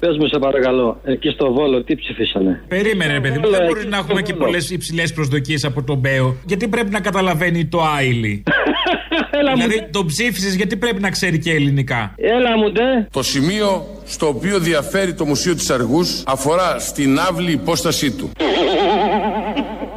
[0.00, 3.50] Πες μου, σε παρακαλώ, εκεί στο Βόλο τι ψηφίσανε; Περίμενε, παιδί μου.
[3.50, 6.36] Δεν μπορείς να έχουμε και πολλές υψηλές προσδοκίες από τον Μπέο.
[6.46, 8.42] Γιατί πρέπει να καταλαβαίνει το Άιλι.
[9.54, 13.08] δηλαδή, τον ψήφισες γιατί πρέπει να ξέρει και ελληνικά; Έλα μου, ντε.
[13.10, 18.30] Το σημείο στο οποίο διαφέρει το Μουσείο της Αργούς αφορά στην άβλη υπόστασή του.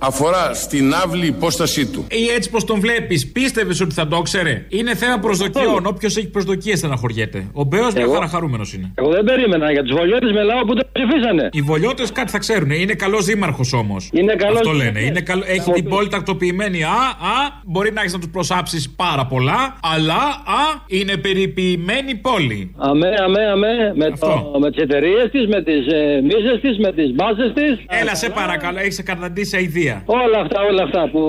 [0.01, 2.05] Αφορά στην άβλη υπόστασή του.
[2.11, 4.65] Ή έτσι πως τον βλέπεις, πίστευες ότι θα το ξέρε.
[4.69, 5.85] Είναι θέμα προσδοκιών.
[5.85, 7.47] Όποιος έχει προσδοκίες στεναχωριέται.
[7.53, 8.91] Ο Μπέος μια Εγώ- χαρά χαρούμενος είναι.
[8.95, 11.49] Εγώ δεν περίμενα για τους βολιώτες μιλάω που δεν ψηφίσανε.
[11.51, 12.69] Οι βολιώτες κάτι θα ξέρουν.
[12.71, 14.09] Είναι καλός δήμαρχος όμως.
[14.13, 14.83] Είναι καλός Αυτό λένε.
[14.83, 15.09] δήμαρχος.
[15.09, 15.43] Είναι καλο...
[15.47, 16.83] Έχει Από την το- πόλη τακτοποιημένη.
[16.83, 19.77] Α, α, μπορεί να έχεις να τους προσάψεις πάρα πολλά.
[19.81, 22.73] Αλλά, α, είναι περιποιημένη πόλη.
[22.77, 23.93] Αμέ, αμέ, αμέ.
[23.95, 27.85] Με, το, με τις εταιρείες της, με τις ε, μίζες της, με τις μπάζες της.
[28.01, 29.88] Έλα, σε παρακαλώ, έχεις καταντήσει αηδία.
[30.05, 31.21] Όλα αυτά, όλα αυτά που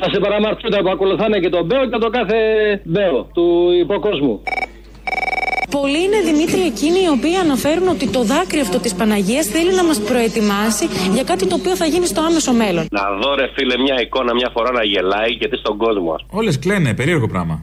[0.00, 2.38] θα σε παραμαρτούνται που ακολουθάνε και τον Μπέο και το κάθε
[2.84, 4.42] Μπέο του υποκόσμου.
[5.80, 9.84] Πολλοί είναι Δημήτρη εκείνοι οι οποίοι αναφέρουν ότι το δάκρυ αυτό της Παναγίας θέλει να
[9.84, 10.84] μας προετοιμάσει
[11.16, 12.84] για κάτι το οποίο θα γίνει στο άμεσο μέλλον.
[12.90, 16.08] Να δω ρε φίλε μια εικόνα μια φορά να γελάει γιατί στον κόσμο.
[16.16, 16.40] ας πούμε.
[16.40, 17.54] Όλες κλαίνε, περίεργο πράγμα.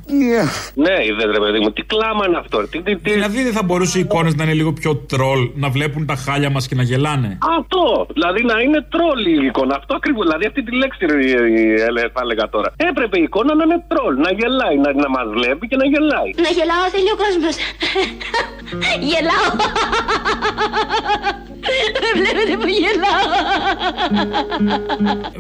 [0.86, 2.56] Ναι, είδες ρε παιδί μου, τι κλάμα είναι αυτό.
[2.60, 3.12] ρε, Τι, τι, τι...
[3.12, 6.50] Δηλαδή δεν θα μπορούσε οι εικόνες να είναι λίγο πιο τρόλ, να βλέπουν τα χάλια
[6.50, 9.74] μας και να γελάνε; Αυτό, δηλαδή να είναι τρόλ η εικόνα.
[9.76, 10.24] Αυτό ακριβώς.
[10.28, 12.70] Δηλαδή αυτή τη λέξη ρε, ε, ε, θα έλεγα τώρα.
[12.90, 16.30] Έπρεπε η εικόνα να είναι τρόλ, να γελάει, να, να μας βλέπει και να γελάει.
[16.46, 17.18] Να γελάω θέλει ο
[18.24, 18.86] κόσμος.
[19.00, 19.52] Γελάω.
[22.16, 23.28] Με βλέπετε που γελάω.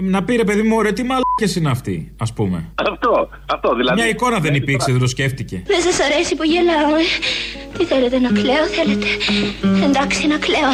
[0.02, 2.72] Να πει ρε παιδί μου, ρε τι μαλάκες είναι αυτοί, ας πούμε.
[2.76, 4.02] Αυτό, αυτό δηλαδή.
[4.02, 5.64] Μια εικόνα δεν υπήρξε, δεν το σκέφτηκε.
[5.66, 6.96] Δεν σας αρέσει που γελάω.
[6.96, 7.04] ε;
[7.78, 9.06] Τι θέλετε να κλαίω, θέλετε;
[9.84, 10.72] Εντάξει να κλαίω.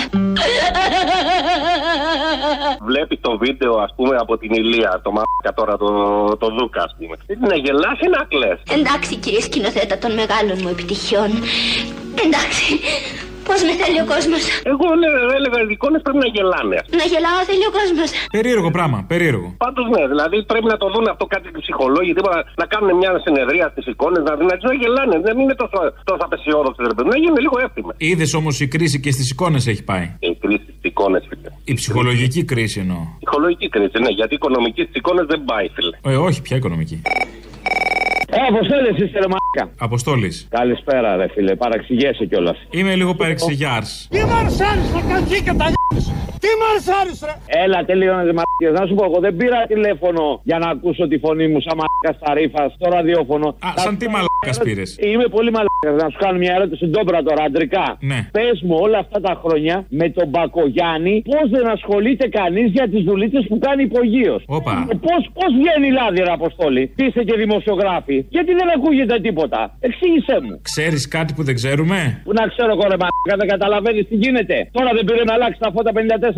[2.82, 5.88] Βλέπει το βίντεο, ας πούμε, από την Ηλία, το μαλάκα τώρα, το,
[6.38, 7.16] το Δούκα, ας πούμε.
[7.50, 8.78] Να γελάς ή να κλε.
[8.80, 11.30] Εντάξει κύριε σκηνοθέτα των μεγάλων μου επιτυχιών.
[12.26, 12.80] Εντάξει.
[13.50, 14.42] Πώς με θέλει ο κόσμος.
[14.72, 16.78] Εγώ λέ- έλεγα οι εικόνες πρέπει να γελάνε.
[17.00, 18.08] Να γελάω θέλει ο κόσμος.
[18.38, 19.48] Περίεργο πράγμα, περίεργο.
[19.66, 23.12] Πάντως ναι, δηλαδή πρέπει να το δουν αυτό κάτι οι ψυχολόγοι, τίποτα, να κάνουν μια
[23.26, 25.16] συνεδρία στις εικόνες, να, να, να γελάνε.
[25.28, 25.78] Δεν είναι τόσο,
[26.10, 27.92] τόσο απεσιόδοξο, ρε παιδί, μου, να γίνουν λίγο εύθυμε.
[28.10, 30.06] Είδες όμως η κρίση και στις εικόνες έχει πάει.
[30.30, 31.50] Η κρίση στις εικόνες, φίλε.
[31.72, 33.02] Η ψυχολογική κρίση εννοώ.
[33.22, 35.96] Ψυχολογική κρίση, ναι, γιατί η οικονομική στις εικόνες δεν πάει, φίλε.
[36.14, 36.98] Ε, όχι, πια οικονομική.
[38.32, 39.76] Ε, Αποστόλης, είστε ρε μαλάκα.
[39.86, 40.48] Αποστόλης.
[40.50, 41.56] Καλησπέρα, ρε φίλε.
[41.56, 42.58] Παραξηγέσαι κιόλας.
[42.70, 44.08] Είμαι λίγο παρεξηγιάρς.
[44.10, 45.79] Τι μαρσάρεις θα κακή και τα λιώνεις.
[46.44, 48.72] Τι μαρσάρεις ρε; Έλα, τελείωνε μαλακίε.
[48.80, 52.16] Να σου πω, εγώ δεν πήρα τηλέφωνο για να ακούσω τη φωνή μου σαν μαλάκας
[52.20, 53.48] στα ρήφα στο ραδιόφωνο.
[53.68, 55.94] Α, σαν τι μαλάκας πήρες; Είμαι πολύ μαλάκας.
[56.04, 57.86] Να σου κάνω μια ερώτηση ντόμπρα τώρα, αντρικά.
[58.12, 58.20] Ναι.
[58.36, 63.02] Πες μου όλα αυτά τα χρόνια με τον Μπακογιάννη πώς δεν ασχολείται κανείς για τις
[63.10, 64.74] δουλίτσες που κάνει υπογείως; Όπα.
[65.08, 66.84] Πώς πώς βγαίνει η λάδι, ρε Αποστόλη.
[66.98, 68.18] Τι είστε και δημοσιογράφοι.
[68.36, 69.60] Γιατί δεν ακούγεται τίποτα.
[69.88, 70.54] Εξήγησέ μου.
[70.72, 74.56] Ξέρεις κάτι που δεν ξέρουμε; Που να ξέρω εγώ ρε μαλάκα, δεν καταλαβαίνεις τι γίνεται.
[74.78, 75.92] Τώρα δεν πήρε να αλλάξει τα φώτα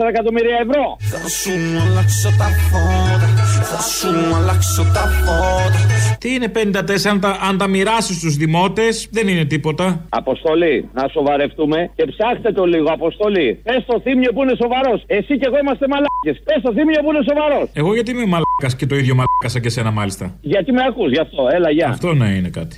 [0.04, 0.86] 54 εκατομμύρια ευρώ.
[1.14, 3.28] Θα σου αλλάξω τα φώτα.
[3.72, 5.80] Θα σου αλλάξω τα φώτα.
[6.22, 10.06] Τι είναι 54, αν τα, αν τα μοιράσεις στου δημότες, δεν είναι τίποτα.
[10.10, 13.60] Αποστολή, να σοβαρευτούμε και ψάχτε το λίγο, Αποστολή.
[13.64, 15.04] Πες στο θύμιο που είναι σοβαρός.
[15.08, 16.36] Εσύ και εγώ είμαστε μαλάκες.
[16.48, 17.70] Πες στο θύμιο που είναι σοβαρός.
[17.74, 20.26] Εγώ γιατί είμαι μαλάκας και το ίδιο μαλάκα σαν και σένα μάλιστα.
[20.42, 21.42] Γιατί με ακούς, γι' αυτό.
[21.56, 21.88] Έλα, γεια.
[21.88, 22.78] Αυτό να είναι κάτι.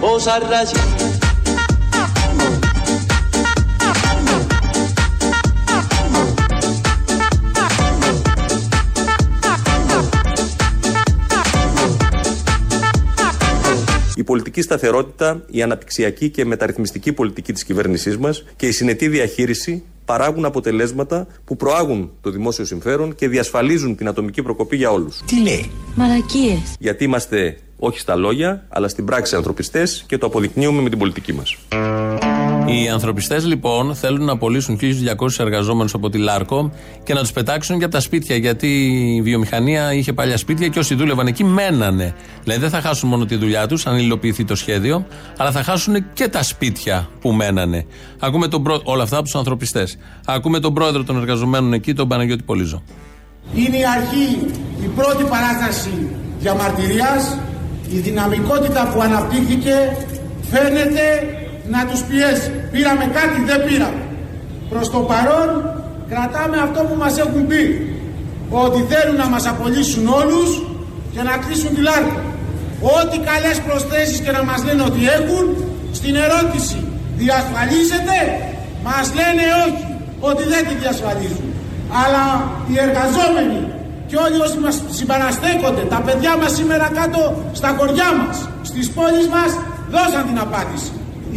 [0.00, 0.26] Πώς
[14.24, 19.82] Η πολιτική σταθερότητα, η αναπτυξιακή και μεταρρυθμιστική πολιτική της κυβέρνησής μας και η συνετή διαχείριση
[20.04, 25.22] παράγουν αποτελέσματα που προάγουν το δημόσιο συμφέρον και διασφαλίζουν την ατομική προκοπή για όλους.
[25.26, 26.76] Τι λέει; Μαλακίες.
[26.78, 31.32] Γιατί είμαστε όχι στα λόγια, αλλά στην πράξη ανθρωπιστές και το αποδεικνύουμε με την πολιτική
[31.32, 31.56] μας.
[32.66, 36.72] Οι ανθρωπιστές λοιπόν θέλουν να απολύσουν 1.200 εργαζόμενους από τη Λάρκο
[37.04, 38.36] και να τους πετάξουν και από τα σπίτια.
[38.36, 38.66] Γιατί
[39.16, 42.14] η βιομηχανία είχε παλιά σπίτια και όσοι δούλευαν εκεί μένανε.
[42.42, 46.12] Δηλαδή δεν θα χάσουν μόνο τη δουλειά τους, αν υλοποιηθεί το σχέδιο, αλλά θα χάσουν
[46.12, 47.86] και τα σπίτια που μένανε.
[48.18, 48.80] Ακούμε τον πρό...
[48.84, 49.98] Όλα αυτά από τους ανθρωπιστές.
[50.26, 52.82] Ακούμε τον πρόεδρο των εργαζομένων εκεί, τον Παναγιώτη Πολύζο.
[53.54, 54.46] Είναι η αρχή,
[54.84, 57.38] η πρώτη παράσταση διαμαρτυρίας,
[57.90, 59.96] η δυναμικότητα που αναπτύχθηκε
[60.50, 61.02] φαίνεται
[61.72, 62.50] να τους πιέσει.
[62.72, 64.02] Πήραμε κάτι, δεν πήραμε.
[64.70, 65.50] Προς το παρόν
[66.10, 67.62] κρατάμε αυτό που μας έχουν πει.
[68.64, 70.50] Ότι θέλουν να μας απολύσουν όλους
[71.14, 72.20] και να κλείσουν τη λάρκα.
[72.98, 75.44] Ό,τι καλές προσθέσεις και να μας λένε ότι έχουν,
[75.98, 76.78] στην ερώτηση
[77.22, 78.18] διασφαλίζεται,
[78.86, 79.84] μας λένε όχι,
[80.28, 81.48] ότι δεν τη διασφαλίζουν.
[82.02, 82.24] Αλλά
[82.70, 83.60] οι εργαζόμενοι
[84.08, 87.20] και όλοι όσοι μας συμπαραστέκονται, τα παιδιά μας σήμερα κάτω
[87.52, 89.50] στα χωριά μας, στις πόλεις μας,
[89.94, 90.92] δώσαν την απάντηση.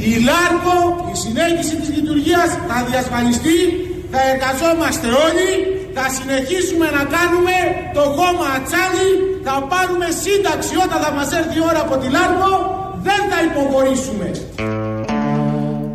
[0.10, 0.78] Η ΛΑΡΚΟ,
[1.14, 3.60] η συνέχιση της λειτουργίας θα διασφαλιστεί,
[4.12, 5.50] θα εργαζόμαστε όλοι,
[5.96, 7.56] θα συνεχίσουμε να κάνουμε
[7.98, 9.10] το γόμα ατσάλι,
[9.46, 12.52] θα πάρουμε σύνταξη όταν θα μας έρθει η ώρα από τη ΛΑΡΚΟ,
[13.08, 14.28] δεν θα υποχωρήσουμε.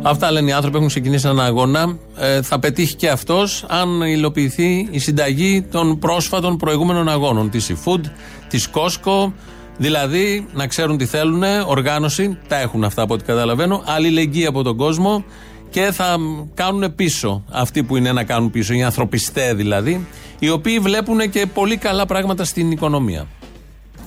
[0.05, 1.97] Αυτά λένε οι άνθρωποι, έχουν ξεκινήσει έναν αγώνα.
[2.17, 7.49] Ε, θα πετύχει και αυτός αν υλοποιηθεί η συνταγή των πρόσφατων προηγούμενων αγώνων.
[7.49, 8.01] Της eFood,
[8.49, 9.31] της Costco.
[9.77, 14.77] Δηλαδή να ξέρουν τι θέλουν, οργάνωση, τα έχουν αυτά από ό,τι καταλαβαίνω, αλληλεγγύη από τον
[14.77, 15.23] κόσμο
[15.69, 16.17] και θα
[16.53, 20.07] κάνουν πίσω αυτοί που είναι να κάνουν πίσω, οι ανθρωπιστέ δηλαδή,
[20.39, 23.27] οι οποίοι βλέπουν και πολύ καλά πράγματα στην οικονομία.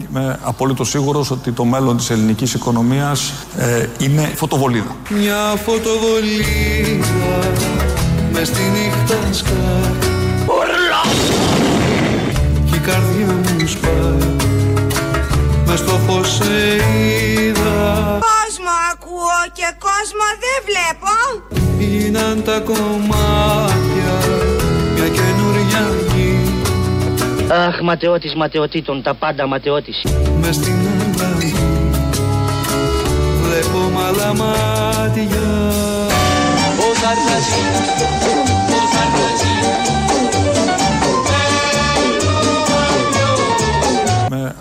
[0.08, 4.96] Είμαι απόλυτο σίγουρος ότι το μέλλον της ελληνικής οικονομίας ε, είναι φωτοβολίδα.
[5.08, 7.06] Μια φωτοβολίδα
[8.32, 9.95] μες στη νύχτα σκάει
[16.34, 18.18] σε είδα.
[18.28, 21.12] Κόσμο ακούω και κόσμο δεν βλέπω.
[21.78, 24.14] Γίναν τα κομμάτια
[24.94, 25.84] μια καινούρια
[26.14, 26.32] γη.
[27.66, 30.04] Αχ, ματαιώτης ματαιωτήτων, τα πάντα ματαιώτης.
[30.40, 30.74] Μες στην
[31.24, 31.54] αλλαγή
[33.42, 35.48] βλέπω μαλά μάτια.
[36.78, 37.62] Ο Σαρκαζή,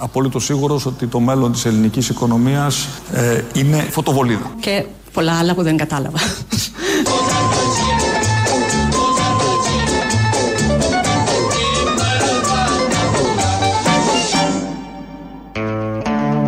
[0.06, 4.52] απόλυτο σίγουρος ότι το μέλλον της ελληνικής οικονομίας ε, είναι φωτοβολίδα.
[4.60, 6.20] Και πολλά άλλα που δεν κατάλαβα.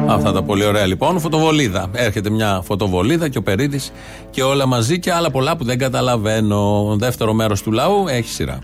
[0.10, 1.20] Αυτά τα πολύ ωραία λοιπόν.
[1.20, 1.90] Φωτοβολίδα.
[1.94, 3.80] Έρχεται μια φωτοβολίδα και ο Περίτη
[4.30, 6.96] και όλα μαζί και άλλα πολλά που δεν καταλαβαίνω.
[6.98, 8.60] Δεύτερο μέρος του λαού έχει σειρά.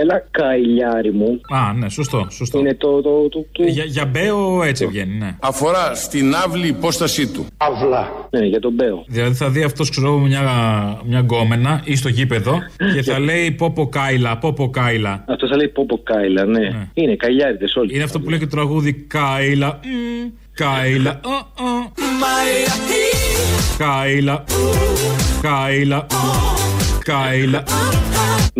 [0.00, 1.40] Έλα, καηλιάρι μου.
[1.48, 2.26] Α, ναι, σωστό.
[2.30, 2.58] σωστό.
[2.58, 3.00] Είναι το.
[3.02, 3.62] το, το, το...
[3.62, 5.36] Για, για μπέο έτσι βγαίνει, ναι.
[5.40, 7.46] Αφορά στην άβλη υπόστασή του.
[7.56, 8.28] Αυλά.
[8.30, 9.04] Ναι, για τον Μπέο.
[9.06, 10.42] Δηλαδή θα δει αυτός, ξέρω εγώ, μια,
[11.04, 12.58] μια γκόμενα ή στο γήπεδο
[12.94, 15.24] και θα λέει Πόπο Κάιλα, Πόπο Κάιλα.
[15.28, 16.88] Αυτός θα λέει Πόπο Κάιλα, ναι.
[16.94, 17.94] Είναι καηλιάριδες όλοι.
[17.94, 19.80] Είναι αυτό που λέει και το τραγούδι Κάιλα.
[19.84, 21.20] μ, Κάιλα.
[21.24, 21.92] ο, ο.
[23.78, 24.44] Κάιλα.
[25.42, 26.06] Κάιλα.
[27.08, 27.62] Κάιλα.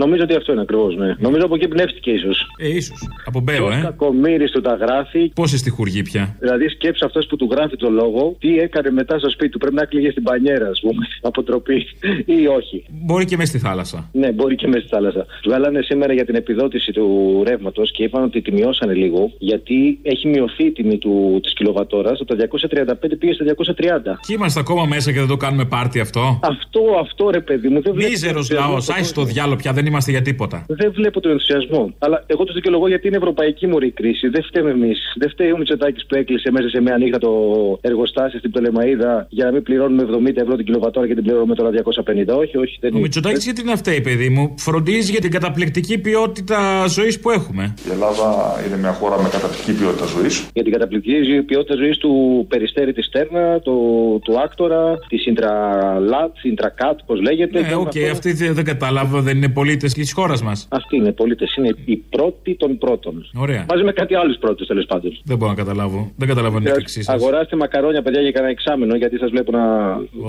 [0.02, 1.14] Νομίζω ότι αυτό είναι ακριβώς, ναι.
[1.18, 2.46] Νομίζω από εκεί πνεύστηκε ίσως.
[2.58, 2.98] Ε, ίσως.
[3.24, 3.80] Από Μπέο, ε.
[3.82, 5.32] Κακομίρι του τα γράφει.
[5.34, 9.30] Πώς στοιχουργεί πια; Δηλαδή, σκέψει αυτός που του γράφει το λόγο, τι έκανε μετά στο
[9.30, 9.58] σπίτι του.
[9.58, 11.87] Πρέπει να έκλειγε στην πανιέρα, ας πούμε, από τροπή
[12.24, 12.84] ή όχι.
[12.88, 14.08] Μπορεί και μέσα στη θάλασσα.
[14.12, 15.26] Ναι, μπορεί και μέσα στη θάλασσα.
[15.44, 20.28] Βγάλανε σήμερα για την επιδότηση του ρεύματος και είπαν ότι τη μειώσανε λίγο, γιατί έχει
[20.28, 20.98] μειωθεί η τιμή
[21.42, 22.48] της κιλοβατόρας από τα
[22.90, 24.18] 235 πήγε στα 230.
[24.26, 26.40] Και είμαστε ακόμα μέσα και δεν το κάνουμε πάρτι αυτό.
[26.42, 27.80] Αυτό, αυτό ρε παιδί μου.
[27.82, 30.64] Δεν βλέπω Μίζερο τον ενθουσιασμό λαό, του άισε το διάλογο πια, δεν είμαστε για τίποτα.
[30.68, 31.94] Δεν βλέπω τον ενθουσιασμό.
[31.98, 34.29] Αλλά εγώ του δικαιολογώ γιατί είναι ευρωπαϊκή μορφή κρίση.
[34.29, 34.98] Δεν φταίμε εμείς.
[35.16, 37.33] Δεν φταίει ο Μητσοτάκης που έκλεισε μέσα σε μια νύχτα το
[37.81, 41.70] εργοστάσιο στην Πτολεμαίδα για να μην πληρώνουμε 70 ευρώ την κιλοβατώρα και την πληρώνουμε τώρα
[41.70, 42.38] 250.
[42.38, 42.79] Όχι, όχι.
[42.81, 47.31] Δεν Ο Μητσοτάκης γιατί είναι αυτή, παιδί μου; Φροντίζει για την καταπληκτική ποιότητα ζωής που
[47.31, 47.74] έχουμε.
[47.88, 48.27] Η Ελλάδα
[48.66, 50.48] είναι μια χώρα με καταπληκτική ποιότητα ζωής.
[50.53, 53.77] Για την καταπληκτική ποιότητα ζωής του Περιστέρη της Τέρνα, του,
[54.24, 57.61] του Άκτωρα, της Ιντραλάτ, Ιντρακάτ, πώς λέγεται.
[57.61, 57.92] Ναι, οκ,
[58.30, 60.66] αυτοί δεν δεν κατάλαβα, δεν είναι πολίτες της χώρας μας.
[60.70, 61.54] Αυτοί είναι πολίτες.
[61.56, 63.30] Είναι οι πρώτοι των πρώτων.
[63.34, 63.66] Ωραία.
[63.68, 65.10] Μαζί με κάτι άλλους πρώτους τέλος πάντων.
[65.24, 66.12] Δεν μπορώ να καταλάβω.
[66.16, 67.02] Δεν καταλαβαίνω την εξή.
[67.06, 69.64] Αγοράστε μακαρόνια, παιδιά, για κανένα εξάμεινο, γιατί σας βλέπω να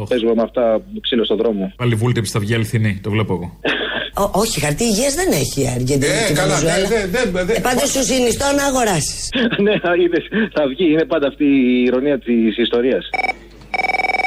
[0.10, 1.74] παίζουμε με αυτά ξύλο στον δρόμο.
[1.76, 3.60] Πάλι βούλτεψη θα βγει αληθινή, το βλέπω εγώ.
[4.14, 6.06] Ό, όχι, χαρτί υγεία δεν έχει η Αργεντινή.
[6.06, 6.88] Ε, και η καλά, Βενεζουέλα.
[6.88, 9.30] δεν- δεν- δεν- Ε, πάντως σου συνιστώ να αγοράσεις.
[9.66, 10.24] ναι, είδες,
[10.56, 10.86] θα βγει.
[10.92, 13.04] Είναι πάντα αυτή η ηρωνία της ιστορίας.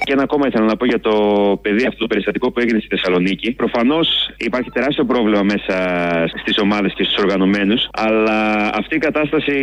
[0.04, 1.14] Και ένα ακόμα ήθελα να πω για το
[1.62, 3.52] παιδί αυτό το περιστατικό που έγινε στη Θεσσαλονίκη.
[3.52, 5.76] Προφανώς υπάρχει τεράστιο πρόβλημα μέσα
[6.42, 9.54] στις ομάδες και στους οργανωμένους, αλλά αυτή η κατάσταση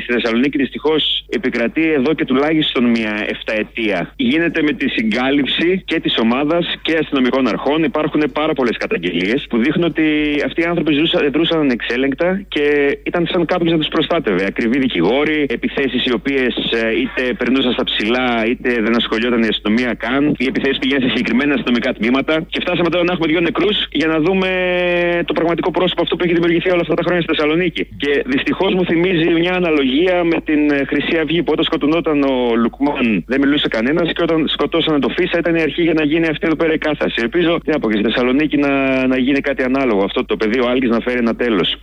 [0.00, 4.12] στη Θεσσαλονίκη δυστυχώς επικρατεί εδώ και τουλάχιστον μια 7 ετία.
[4.16, 7.82] Γίνεται με τη συγκάλυψη και της ομάδας και αστυνομικών αρχών.
[7.82, 10.04] Υπάρχουν πάρα πολλές καταγγελίες που δείχνουν ότι
[10.46, 14.44] αυτοί οι άνθρωποι ζούσαν, δρούσαν ανεξέλεγκτα και ήταν σαν κάποιος να τους προστάτευε.
[14.44, 16.54] Ακριβοί δικηγόροι, επιθέσεις οι οποίες
[17.02, 20.34] είτε περνούσαν στα ψηλά είτε δεν ασχολιόταν η αστυνομία καν.
[20.38, 22.34] Οι επιθέσεις πηγαίνουν σε συγκεκριμένα αστυνομικά τμήματα.
[22.52, 24.48] Και φτάσαμε τώρα να έχουμε δύο νεκρούς για να δούμε
[25.24, 27.82] το πραγματικό πρόσωπο αυτό που έχει δημιουργηθεί όλα αυτά τα χρόνια στη Θεσσαλονίκη.
[28.02, 32.54] Και δυστυχώς μου θυμίζει μια αναλογία με την ε, Χρυσή Αυγή που όταν σκοτωνόταν ο
[32.62, 36.26] Λουκμάν δεν μιλούσε κανένας και όταν σκοτώσανε το Φίσα ήταν η αρχή για να γίνει
[36.26, 37.16] αυτή εδώ πέρα η κάθαση.
[37.20, 38.72] Ελπίζω τι να πω, και στη Θεσσαλονίκη να,
[39.06, 40.04] να γίνει κάτι ανάλογο.
[40.04, 41.78] Αυτό το πεδίο Άλγη να φέρει ένα τέλος.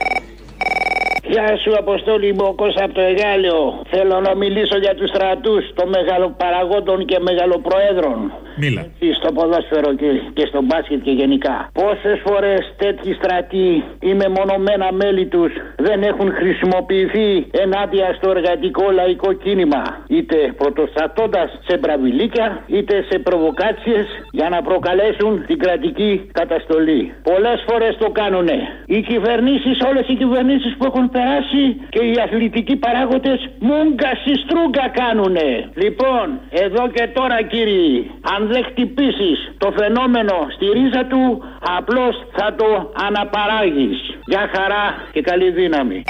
[1.28, 3.82] Γεια σου Αποστόλη μου, ο Κώστα από το Εγάλιο.
[3.90, 8.32] Θέλω να μιλήσω για τους στρατούς των μεγαλοπαραγόντων και μεγαλοπροέδρων.
[8.56, 8.86] Μίλα.
[9.00, 11.70] Ή Στο ποδόσφαιρο και, και στο μπάσκετ και γενικά.
[11.74, 19.34] Πόσες φορές τέτοιοι στρατοί ή μεμονωμένα μέλη τους δεν έχουν χρησιμοποιηθεί ενάντια στο εργατικό λαϊκό
[19.34, 27.14] κίνημα; Είτε πρωτοστατώντας σε μπραβιλίκια, είτε σε προβοκάτσιες για να προκαλέσουν την κρατική καταστολή.
[27.24, 28.58] Πολλές φορές το κάνουνε.
[28.86, 34.34] Οι κυβερνήσεις, όλες οι κυβερνήσεις που έχουν περάσει περάσει και οι αθλητικοί παράγοντες μούγκα στη
[34.44, 35.50] στρούγκα κάνουνε.
[35.84, 41.44] Λοιπόν, εδώ και τώρα κύριοι, αν δεν χτυπήσεις το φαινόμενο στη ρίζα του,
[41.78, 43.98] απλώς θα το αναπαράγεις.
[44.26, 46.04] Γεια χαρά και καλή δύναμη.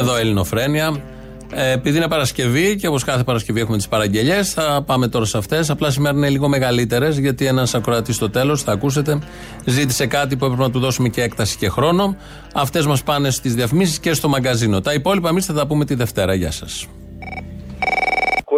[0.00, 1.13] Εδώ Ελληνοφρένια.
[1.56, 5.38] Ε, επειδή είναι Παρασκευή και όπως κάθε Παρασκευή έχουμε τις παραγγελίε, θα πάμε τώρα σε
[5.38, 5.70] αυτές.
[5.70, 9.18] Απλά σήμερα είναι λίγο μεγαλύτερες, γιατί ένας ακροατής στο τέλος, θα ακούσετε,
[9.64, 12.16] ζήτησε κάτι που έπρεπε να του δώσουμε και έκταση και χρόνο.
[12.54, 14.80] Αυτές μας πάνε στις διαφημίσεις και στο μαγκαζίνο.
[14.80, 16.34] Τα υπόλοιπα εμείς θα τα πούμε τη Δευτέρα.
[16.34, 16.86] Γεια σας.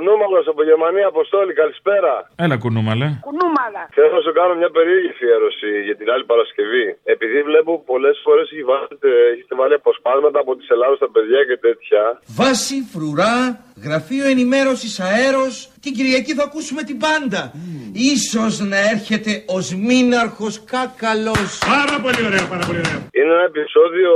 [0.06, 2.12] Κουνούμαλος από Γερμανία, Αποστόλη, καλησπέρα.
[2.44, 3.06] Έλα κουνούμαλε.
[3.28, 3.82] Κουνούμαλα.
[3.96, 6.86] Θέλω να σου κάνω μια περίεργη αφιέρωση για την άλλη Παρασκευή.
[7.14, 8.46] Επειδή βλέπω πολλές φορές
[9.34, 12.02] έχετε βάλει αποσπάσματα από τη Ελλάδα στα παιδιά και τέτοια.
[12.40, 13.34] Βάση, φρουρά,
[13.84, 15.68] γραφείο ενημέρωσης αέρος.
[15.80, 17.52] Την Κυριακή θα ακούσουμε την πάντα.
[17.52, 17.58] Mm.
[18.14, 19.58] Ίσως να έρχεται ω
[19.88, 21.50] μήναρχο κάκαλος.
[21.76, 22.98] Πάρα πολύ ωραία, πάρα πολύ ωραία.
[23.18, 24.10] Είναι ένα επεισόδιο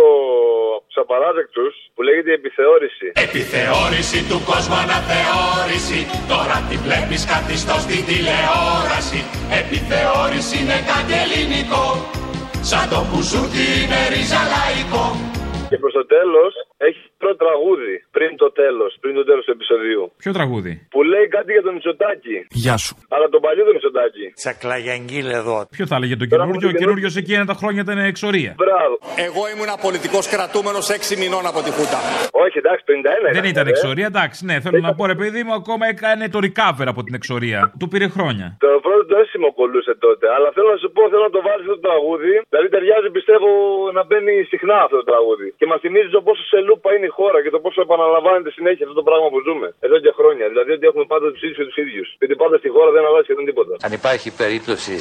[0.76, 3.06] από τους απαράδεκτους που λέγεται Επιθεώρηση.
[3.26, 6.00] Επιθεώρηση του κόσμου αναθεώρηση.
[6.32, 9.20] Τώρα τη βλέπεις καθιστό στην τηλεόραση.
[9.62, 11.86] Επιθεώρηση είναι κάτι ελληνικό.
[12.70, 15.06] Σαν το μπουζούκι είναι ρίζα λαϊκό.
[15.70, 16.52] Και προς το τέλος
[16.88, 20.02] έχει πρώτο τραγούδι πριν το τέλος, πριν το τέλος του επεισοδίου.
[20.22, 22.36] Ποιο τραγούδι; Που λέει κάτι για τον Μητσοτάκη.
[22.64, 22.94] Γεια σου.
[23.14, 24.26] Αλλά τον παλιό τον Μητσοτάκη.
[24.40, 25.56] Τσακλαγιαγγίλ εδώ.
[25.76, 28.52] Ποιο θα έλεγε τον καινούριο, ο καινούριο εκεί ένα τα χρόνια ήταν εξορία.
[28.62, 28.94] Μπράβο.
[29.26, 32.00] Εγώ ήμουν πολιτικό κρατούμενος 6 μηνών από τη Χούτα.
[32.44, 35.84] Όχι, εντάξει, 51 Δεν ήταν εξορία, εντάξει, ναι, θέλω να πω ρε παιδί μου, ακόμα
[35.94, 37.58] έκανε το recover από την εξορία.
[37.80, 38.46] Του πήρε χρόνια.
[38.66, 41.64] Το πρώτο το αίσθημο κολούσε τότε, αλλά θέλω να σου πω, θέλω να το βάλεις
[41.66, 42.32] αυτό το τραγούδι.
[42.50, 43.48] Δηλαδή ταιριάζει πιστεύω
[43.96, 45.46] να μπαίνει συχνά αυτό το τραγούδι.
[45.60, 48.84] Και μας θυμίζει το πόσο σε λούπα είναι η χώρα και το πόσο επαναλαμβάνεται συνέχεια
[48.86, 50.44] αυτό το πράγμα που ζούμε εδώ και χρόνια.
[50.52, 52.08] Δηλαδή ότι έχουμε πάντα τους ίδιους και τους ίδιους.
[52.20, 53.72] Γιατί πάντα στη χώρα δεν αλλάζει σχεδόν τίποτα.
[53.86, 54.94] Αν υπάρχει περίπτωση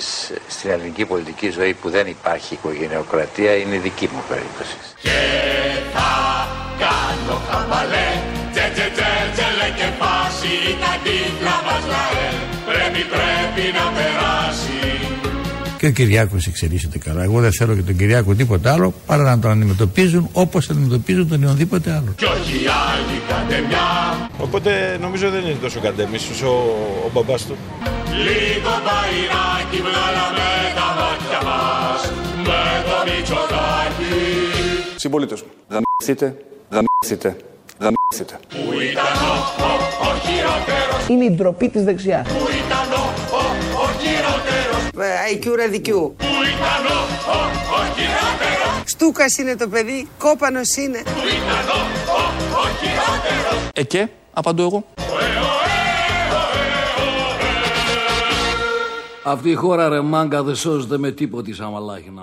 [0.56, 4.76] στην ελληνική πολιτική ζωή που δεν υπάρχει οικογενειοκρατία, είναι η δική μου περίπτωση.
[5.06, 5.20] Και
[5.96, 6.12] θα
[6.84, 8.10] κάνω χαμπαλέ,
[8.54, 12.28] τσε τσε τσε τσε και πάση τα κύκλα μας λαέ.
[12.70, 15.19] Πρέπει πρέπει να περάσει.
[15.80, 17.24] Και ο Κυριάκος εξελίσσεται καλά.
[17.24, 21.38] Εγώ δεν θέλω και τον Κυριάκο τίποτα άλλο παρά να τον αντιμετωπίζουν όπως αντιμετωπίζουν τον
[21.38, 22.14] οποιονδήποτε άλλο.
[22.16, 22.58] Κι όχι
[22.92, 23.90] άλλη κατεμιά.
[24.38, 26.48] Οπότε νομίζω δεν είναι τόσο κατέμι όσο
[27.06, 27.56] ο μπαμπάς του.
[28.26, 32.02] Λίγο μπαϊράκι βγάλαμε τα μάτια μας
[32.48, 34.14] με το Μητσοτάκι.
[34.96, 36.26] Συμπολίτες μου, δαμηθείτε,
[36.70, 37.30] δαμηθείτε,
[37.84, 38.36] δαμηθείτε.
[38.50, 39.36] Πού ήταν ο,
[39.68, 39.72] ο,
[40.08, 42.28] ο χειρότερος; Είναι η ντροπή της δεξιάς.
[42.28, 43.29] Πού ήταν ο, ο, ο
[45.04, 45.56] χειρότερος.
[45.56, 46.16] IQ ραδικιού.
[46.18, 47.00] Πού ήταν ο,
[47.32, 47.38] ο,
[47.76, 51.02] ο χειρότερος; Στούκας είναι το παιδί, κόπανος είναι.
[51.04, 51.80] Πού ήταν ο,
[52.12, 52.22] ο,
[52.62, 54.84] ο χειρότερος; Ε και, απαντώ εγώ.
[59.24, 62.22] Αυτή η χώρα ρε μάγκα δεν σώζεται με τίποτη σαν μαλάχινα.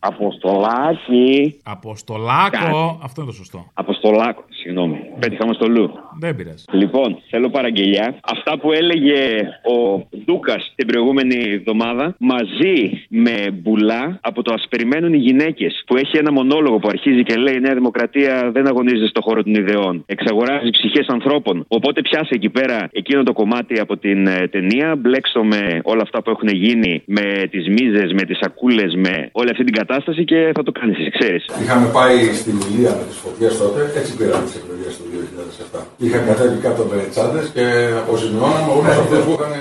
[0.00, 1.60] Αποστολάκι.
[1.62, 3.00] Αποστολάκο.
[3.02, 3.70] Αυτό είναι το σωστό.
[3.74, 4.98] Αποστολάκο, συγγνώμη.
[5.18, 5.90] Πέτυχα με στο λου.
[6.20, 6.64] Δεν πειράζει.
[6.72, 8.06] Λοιπόν, θέλω παραγγελιά.
[8.34, 9.20] Αυτά που έλεγε
[9.74, 12.76] ο Δούκας την προηγούμενη εβδομάδα μαζί
[13.08, 17.34] με μπουλά από το Α περιμένουν οι γυναίκες που έχει ένα μονόλογο που αρχίζει και
[17.36, 20.02] λέει Η Νέα Δημοκρατία δεν αγωνίζεται στο χώρο των ιδεών.
[20.06, 21.64] Εξαγοράζει ψυχές ανθρώπων.
[21.68, 26.22] Οπότε πιάσε εκεί πέρα εκείνο το κομμάτι από την ε, ταινία, μπλέξτο με όλα αυτά
[26.22, 30.50] που έχουν γίνει, με τις μίζες, με τις σακούλες, με όλη αυτή την κατάσταση και
[30.54, 31.44] θα το κάνεις, ξέρεις.
[31.62, 36.09] Είχαμε πάει στην Ηλία με τις φωτιές τότε, έτσι πήραμε τις εκλογές του 2007.
[36.10, 37.64] Είχα κατέβει κάτω με τσάντε και
[38.02, 39.52] αποζημιώναμε όλου αυτού που είχαν.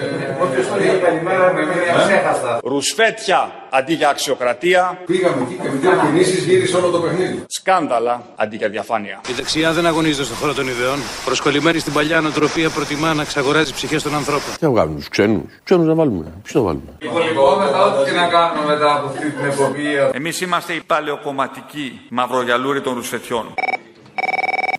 [0.44, 2.60] Όποιο το λέει καλημέρα με μείνει αψέχαστα.
[2.64, 4.82] Ρουσφέτια αντί για αξιοκρατία.
[5.06, 7.44] Πήγαμε εκεί και με δύο κινήσει γύρισε όλο το παιχνίδι.
[7.48, 9.22] Σκάνδαλα αντί για διαφάνεια.
[9.30, 11.00] Η δεξιά δεν αγωνίζεται στον χώρο των ιδεών.
[11.26, 14.52] Προσκολλημένη στην παλιά νοοτροπία προτιμά να εξαγοράζει ψυχέ των ανθρώπων.
[14.60, 15.50] Τι να βγάλουμε του ξένου.
[15.64, 16.26] Ξένου να βάλουμε.
[16.44, 16.90] Ποιο να βάλουμε.
[17.00, 19.86] Λοιπόν, μετά ό,τι και να κάνουμε μετά από αυτή την εκπομπή.
[20.12, 23.46] Εμείς είμαστε οι παλαιοκομματικοί μαυρογιαλούροι των ρουσφετιών.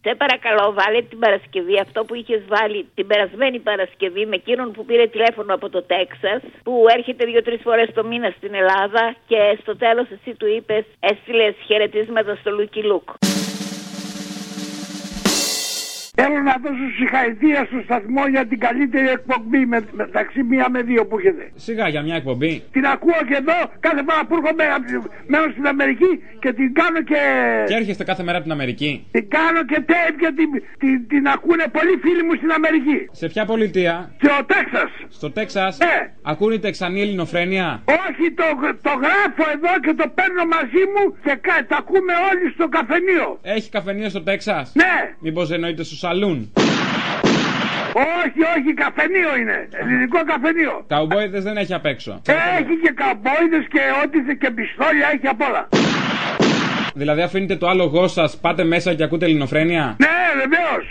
[0.05, 4.85] Σε παρακαλώ, βάλε την Παρασκευή αυτό που είχες βάλει την περασμένη Παρασκευή με εκείνον που
[4.85, 9.77] πήρε τηλέφωνο από το Τέξας, που έρχεται δύο-τρεις φορές το μήνα στην Ελλάδα και στο
[9.77, 13.09] τέλος εσύ του είπες, έστειλες χαιρετίσματα στο Λούκι Λουκ.
[16.21, 21.07] Θέλω να δώσω συγχαρητήρια στο σταθμό για την καλύτερη εκπομπή με, μεταξύ μία με δύο
[21.07, 21.45] που έχετε.
[21.55, 22.53] Σιγά για μια εκπομπή.
[22.77, 24.65] Την ακούω και εδώ κάθε φορά που έρχομαι
[25.27, 26.11] μένω στην Αμερική
[26.43, 27.21] και την κάνω και.
[27.69, 29.07] Και έρχεστε κάθε μέρα από την Αμερική.
[29.11, 30.49] Την κάνω και tape και την,
[30.83, 32.99] την, την ακούνε πολλοί φίλοι μου στην Αμερική.
[33.21, 34.91] Σε ποια πολιτεία; Στο Τέξας.
[35.19, 35.97] Στο Τέξας; Ναι.
[36.23, 38.45] Ακούνε η Τεξανή Ελληνοφρένεια; Όχι, το,
[38.87, 43.27] το γράφω εδώ και το παίρνω μαζί μου και κα, τα ακούμε όλοι στο καφενείο.
[43.43, 44.95] Έχει καφενείο στο Τέξας; Ναι.
[45.21, 46.53] Μήπως εννοείται στο σαλούν.
[48.23, 49.69] Όχι, όχι, καφενείο είναι.
[49.83, 50.85] Ελληνικό καφενείο.
[50.89, 52.23] Καουμπόιδε δεν έχει απ' έξω.
[52.59, 55.69] Έχει και καμπόιδες και ό,τι θε και πιστόλια έχει απ' όλα.
[56.95, 60.85] Δηλαδή αφήνετε το άλογο σας, πάτε μέσα και ακούτε ελληνοφρένεια; Ναι, βεβαίως.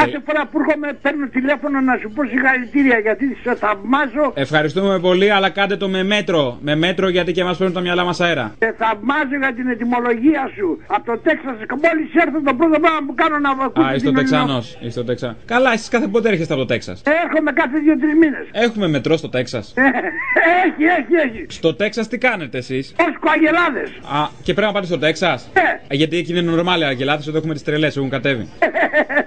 [0.00, 5.30] Κάθε φορά που έρχομαι παίρνω τηλέφωνο να σου πω συγχαρητήρια γιατί σε θαυμάζω Ευχαριστούμε πολύ,
[5.30, 6.58] αλλά κάντε το με μέτρο.
[6.60, 8.54] Με μέτρο γιατί και εμάς παίρνουν τα μυαλά μας αέρα.
[8.58, 10.82] σε θαυμάζω για την ετοιμολογία σου.
[10.86, 13.84] Από το Τέξας μόλις έρθω το πρώτο πράγμα που κάνω να ακούω.
[13.84, 14.78] Α, είσαι ο Τεξανός.
[14.80, 15.36] Είσαι ο Τεξα...
[15.44, 18.44] Καλά, εσεί κάθε πότε έρχεστε από το Τέξας; Έρχομαι κάθε δύο-τρεις μήνες.
[18.52, 19.74] Έχουμε μετρό στο Τέξας.
[19.76, 21.46] Έχει, έχει, έχει.
[21.48, 23.82] Στο Τέξας τι κάνετε εσείς; Όσκο αγελάδε.
[24.20, 25.50] Α, και πρέπει να πάτε στο Τέξας;
[25.88, 25.94] Ε.
[25.94, 28.48] Γιατί εκεί είναι νορμάλια αγελάδε, εδώ έχουμε τις τρελές, έχουν κατέβει.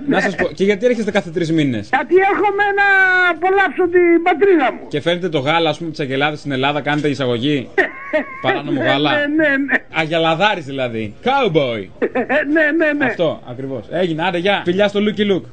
[0.07, 2.88] να σας πω, και γιατί έρχεστε κάθε τρεις μήνες; Γιατί έρχομαι να
[3.30, 4.88] απολαύσω την πατρίδα μου.
[4.88, 7.70] Και φέρνετε το γάλα, ας πούμε, τις αγελάδες στην Ελλάδα, κάνετε εισαγωγή;
[8.41, 9.11] Παράνομο Ναι, γάλα.
[9.11, 9.76] ναι, ναι, ναι.
[9.93, 11.14] Αγελαδάρης δηλαδή.
[11.24, 11.88] Cowboy.
[12.53, 13.05] ναι, ναι, ναι.
[13.05, 13.86] Αυτό ακριβώς.
[13.91, 14.61] Έγινε, άντε, γεια.
[14.66, 15.45] Φιλιά στο Λούκι Λουκ.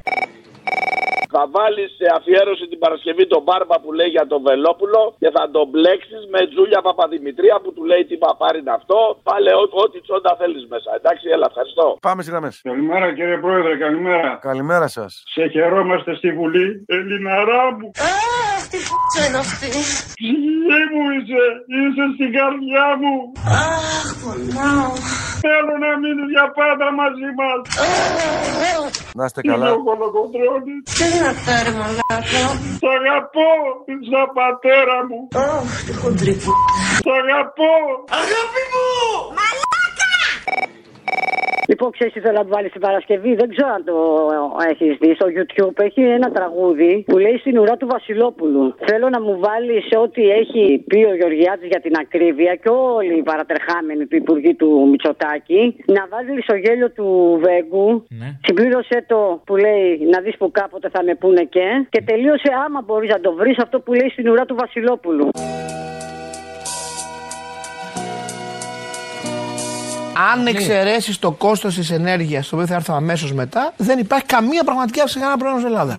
[1.35, 5.43] Θα βάλεις σε αφιέρωση την Παρασκευή τον Μπάρμπα που λέει για τον Βελόπουλο και θα
[5.55, 8.99] τον μπλέξεις με Τζούλια Παπαδημητρία που του λέει τι παπάρι είναι αυτό.
[9.29, 10.91] Βάλε ό- ό,τι τσόντα θέλεις μέσα.
[10.99, 11.87] Εντάξει, έλα, ευχαριστώ.
[12.09, 12.55] Πάμε στις γραμμές.
[12.71, 14.31] Καλημέρα κύριε Πρόεδρε, καλημέρα.
[14.51, 15.11] Καλημέρα σας.
[15.35, 16.67] Σε χαιρόμαστε στη Βουλή,
[16.97, 17.87] Ελληναρά μου.
[18.13, 19.69] Αχ, τι φ***α είναι αυτή.
[20.19, 21.43] Ψυχή μου είσαι,
[21.79, 23.15] είσαι στην καρδιά μου.
[23.65, 24.93] Αχ, πονάω.
[25.45, 27.59] Θέλω να μείνει για πάντα μαζί μας.
[29.19, 29.67] Να είστε Είναι καλά.
[29.73, 30.83] ο Κολοκοντρώνης.
[30.99, 32.43] Τι δυνατά ρε μαλάκα.
[32.83, 33.51] Σ' αγαπώ,
[34.11, 35.21] σαν πατέρα μου.
[35.45, 36.53] Αχ, τι χοντρή που.
[37.05, 37.73] Σ' αγαπώ.
[38.21, 38.89] Αγάπη μου.
[41.71, 43.97] Λοιπόν, ξέρεις τι θέλω να βάλεις την Παρασκευή; Δεν ξέρω αν το
[44.71, 45.15] έχεις δει.
[45.15, 48.75] Στο YouTube έχει ένα τραγούδι που λέει στην ουρά του Βασιλόπουλου.
[48.89, 53.23] Θέλω να μου βάλεις ό,τι έχει πει ο Γεωργιάδη για την ακρίβεια και όλοι οι
[53.23, 55.63] παρατερχάμενοι του Υπουργείου του Μητσοτάκη.
[55.87, 58.07] Να βάλεις στο γέλιο του Βέγκου.
[58.45, 61.67] Συμπλήρωσε το που λέει να δεις που κάποτε θα με πούνε και.
[61.91, 65.29] Και τελείωσε άμα μπορείς να το βρεις αυτό που λέει στην ουρά του Βασιλόπουλου.
[70.17, 74.65] Αν εξαιρέσεις το κόστος της ενέργειας, το οποίο θα έρθω αμέσως μετά, δεν υπάρχει καμία
[74.65, 75.97] πραγματική αύξηση κανένα πρόβλημα στην Ελλάδα.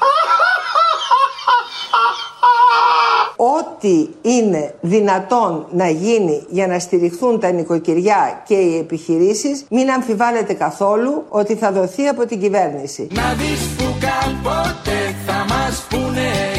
[3.36, 10.54] Ό,τι είναι δυνατόν να γίνει για να στηριχθούν τα νοικοκυριά και οι επιχειρήσεις, μην αμφιβάλλετε
[10.54, 13.08] καθόλου ότι θα δοθεί από την κυβέρνηση.
[13.14, 16.51] Να δεις που κάποτε θα μας πούνε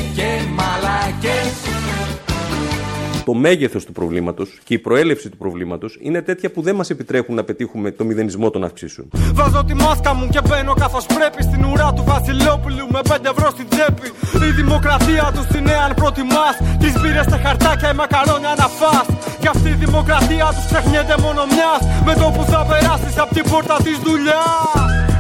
[3.25, 7.35] Το μέγεθος του προβλήματος και η προέλευση του προβλήματος είναι τέτοια που δεν μας επιτρέπουν
[7.35, 9.09] να πετύχουμε το μηδενισμό των αυξήσεων.
[9.33, 13.51] Βάζω τη μάσκα μου και μπαίνω καθώς πρέπει στην ουρά του Βασιλόπουλου με 5 ευρώ
[13.51, 14.09] στην τσέπη.
[14.49, 16.55] Η δημοκρατία τους στη νέα αν προτιμάς.
[16.79, 19.05] Τις μπύρες στα χαρτάκια, η μακαρόνια να φά.
[19.41, 21.81] Κι αυτή η δημοκρατία τους ξεχνιέται μόνο μιας.
[22.07, 25.12] Με το που θα περάσεις από την πόρτα της δουλειάς.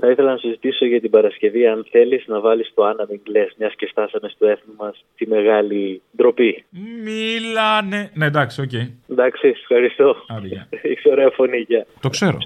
[0.00, 3.74] Θα ήθελα να συζητήσω για την Παρασκευή, αν θέλεις να βάλεις το Άννα Μιγκλέ, μιας
[3.74, 6.64] και φτάσαμε στο έθνο μας τη μεγάλη ντροπή.
[7.04, 8.10] Μιλάνε.
[8.14, 8.72] Ναι, εντάξει, οκ.
[9.08, 10.16] Εντάξει, ευχαριστώ.
[10.28, 10.68] Άντε, γεια.
[10.92, 11.86] Έχει ωραία φωνή, γεια.
[12.00, 12.38] Το ξέρω.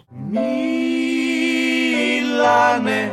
[2.31, 3.13] Μιλάνε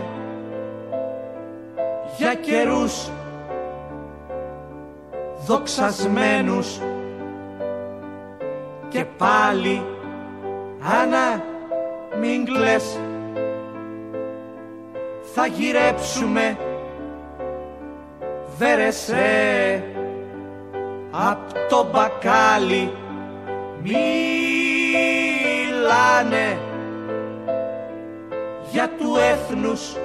[2.18, 3.12] για καιρούς
[5.48, 6.80] δοξασμένους
[8.90, 9.82] και πάλι
[11.02, 11.44] Άννα
[12.22, 13.00] μην κλαις
[15.34, 16.58] θα γυρέψουμε.
[18.58, 19.84] Βέρεσέ.
[21.12, 22.92] Απ' το μπακάλι
[23.84, 24.20] μιλάνε
[28.72, 29.98] για του έθνους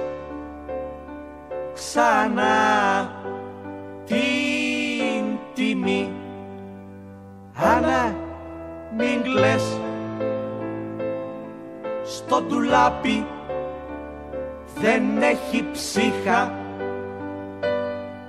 [1.73, 3.11] ξανά
[4.05, 6.11] την τιμή.
[7.53, 8.15] Άννα
[8.97, 9.79] μην κλαις.
[12.03, 13.25] Στο ντουλάπι
[14.81, 16.53] δεν έχει ψύχα.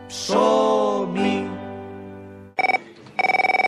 [0.06, 1.46] Ψωμί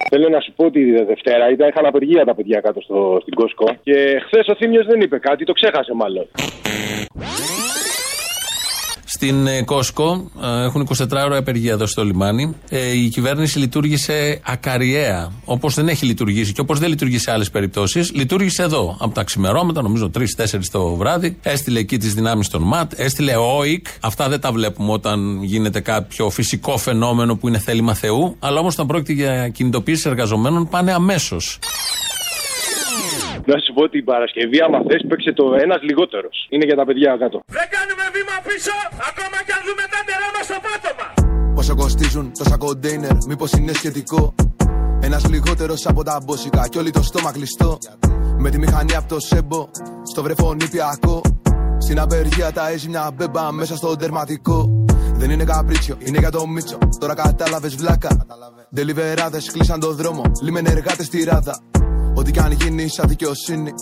[0.09, 3.35] Θέλω να σου πω ότι τη Δευτέρα ήταν, είχαν απεργία τα παιδιά κάτω στο, στην
[3.35, 3.77] Κόσκο.
[3.83, 6.27] Και χθες ο Θήμιος δεν είπε κάτι, το ξέχασε μάλλον.
[9.13, 12.55] Στην ε, Κόσκο ε, έχουν 24 ώρα απεργία εδώ στο λιμάνι.
[12.69, 15.33] Ε, η κυβέρνηση λειτουργήσε ακαριέα.
[15.45, 18.97] Όπως δεν έχει λειτουργήσει και όπως δεν λειτουργεί σε άλλες περιπτώσεις, λειτουργήσε εδώ.
[19.01, 20.25] Από τα ξημερώματα, νομίζω 3-4
[20.71, 21.37] το βράδυ.
[21.43, 23.33] Έστειλε εκεί τις δυνάμεις των ΜΑΤ, έστειλε
[23.67, 23.87] ΟΙΚ.
[24.01, 28.37] Αυτά δεν τα βλέπουμε όταν γίνεται κάποιο φυσικό φαινόμενο που είναι θέλημα Θεού.
[28.39, 31.59] Αλλά όμως όταν πρόκειται για κινητοποίηση εργαζομένων πάνε αμέσως.
[33.51, 36.37] Να σου πω ότι την Παρασκευή, άμα θες, παίξε το ένας λιγότερος.
[36.53, 37.37] Είναι για τα παιδιά κάτω.
[37.59, 38.75] Δεν κάνουμε βήμα πίσω
[39.11, 41.07] ακόμα κι αν δούμε τα νερά μας στο πάτωμα
[41.57, 44.35] Πόσο κοστίζουν τόσα κοντέινερ, μήπως είναι σχετικό;
[45.09, 47.79] Ένας λιγότερος από τα μπόσικα κι όλοι το στόμα κλειστό.
[48.39, 49.69] Με τη μηχανή από το σέμπο,
[50.11, 51.21] στο βρεφό νηπιακό.
[51.79, 54.85] Στην απεργία τα έχει μια μπέμπα μέσα στο τερματικό.
[55.15, 56.79] Δεν είναι καπρίτσιο, είναι για το μίτσο.
[57.01, 58.27] Τώρα κατάλαβες βλάκα.
[58.75, 60.23] Ντελιβεράδε κλείσαν το δρόμο.
[60.43, 61.59] Λίμεν εργάτες στη ράδα.
[62.15, 63.73] Ό,τι κι αν γίνει σαν δικαιοσύνη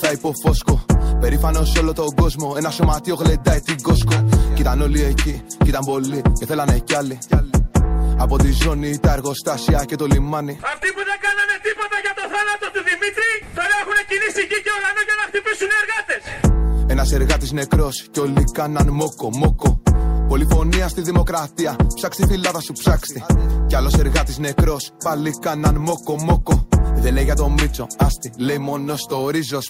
[0.00, 0.84] θα υποφόσκω.
[1.20, 2.54] Περήφανος σε όλο τον κόσμο.
[2.56, 4.28] Ένα σωματείο γλεντάει την κόσκο.
[4.54, 7.18] Κοίταν όλοι εκεί, κοίταν πολλοί και θέλανε κι άλλοι.
[8.18, 10.58] Από τη ζώνη, τα εργοστάσια και το λιμάνι.
[10.72, 14.72] Αυτοί που δεν κάνανε τίποτα για το θάνατο του Δημήτρη, τώρα έχουν κινήσει γη και
[14.76, 16.22] ουρανό για να χτυπήσουν οι εργάτες.
[16.94, 19.70] Ένας εργάτης νεκρός και όλοι κάναν μόκο μόκο.
[20.28, 23.24] Πολυφωνία στη δημοκρατία, ψάξει τη φυλάδα σου ψάξτη.
[23.66, 26.68] Κι άλλος εργάτης νεκρός, πάλι κάναν μόκο μόκο.
[26.94, 29.66] Δεν λέει για το Μίτσο, άστι, λέει μόνο στο ρίζος.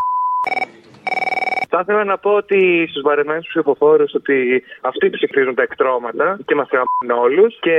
[1.75, 6.69] Θα ήθελα να πω ότι στους βαρεμένους ψηφοφόρους ότι αυτοί ψηφίζουν τα εκτρώματα και μας
[6.73, 7.59] γαμούν όλους.
[7.61, 7.79] Και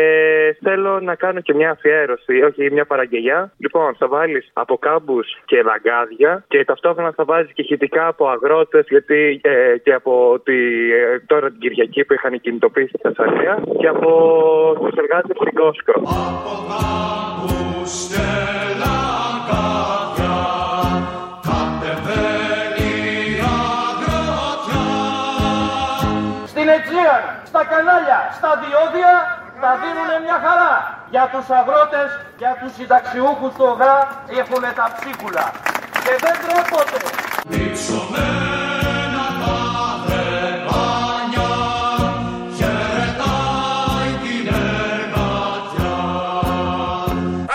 [0.61, 3.51] θέλω να κάνω και μια αφιέρωση, όχι μια παραγγελιά.
[3.57, 8.85] Λοιπόν, θα βάλεις από κάμπου και λαγκάδια και ταυτόχρονα θα βάζεις και ηχητικά από αγρότες,
[8.89, 10.57] γιατί ε, και από τη,
[10.93, 14.09] ε, τώρα την Κυριακή που είχαν κινητοποιήσει στη Θεσσαλία και από
[14.79, 15.93] τους εργάτες στην Κόσκο.
[26.63, 29.13] Στην Αιτζίαν, στα κανάλια, στα διόδια
[29.63, 30.73] τα δίνουν μια χαρά.
[31.13, 32.09] Για τους αγρότες,
[32.41, 33.95] για τους συνταξιούχους του ΟΓΑ
[34.41, 35.45] έχουν τα ψίχουλα.
[36.03, 36.99] Και δεν τρέπονται.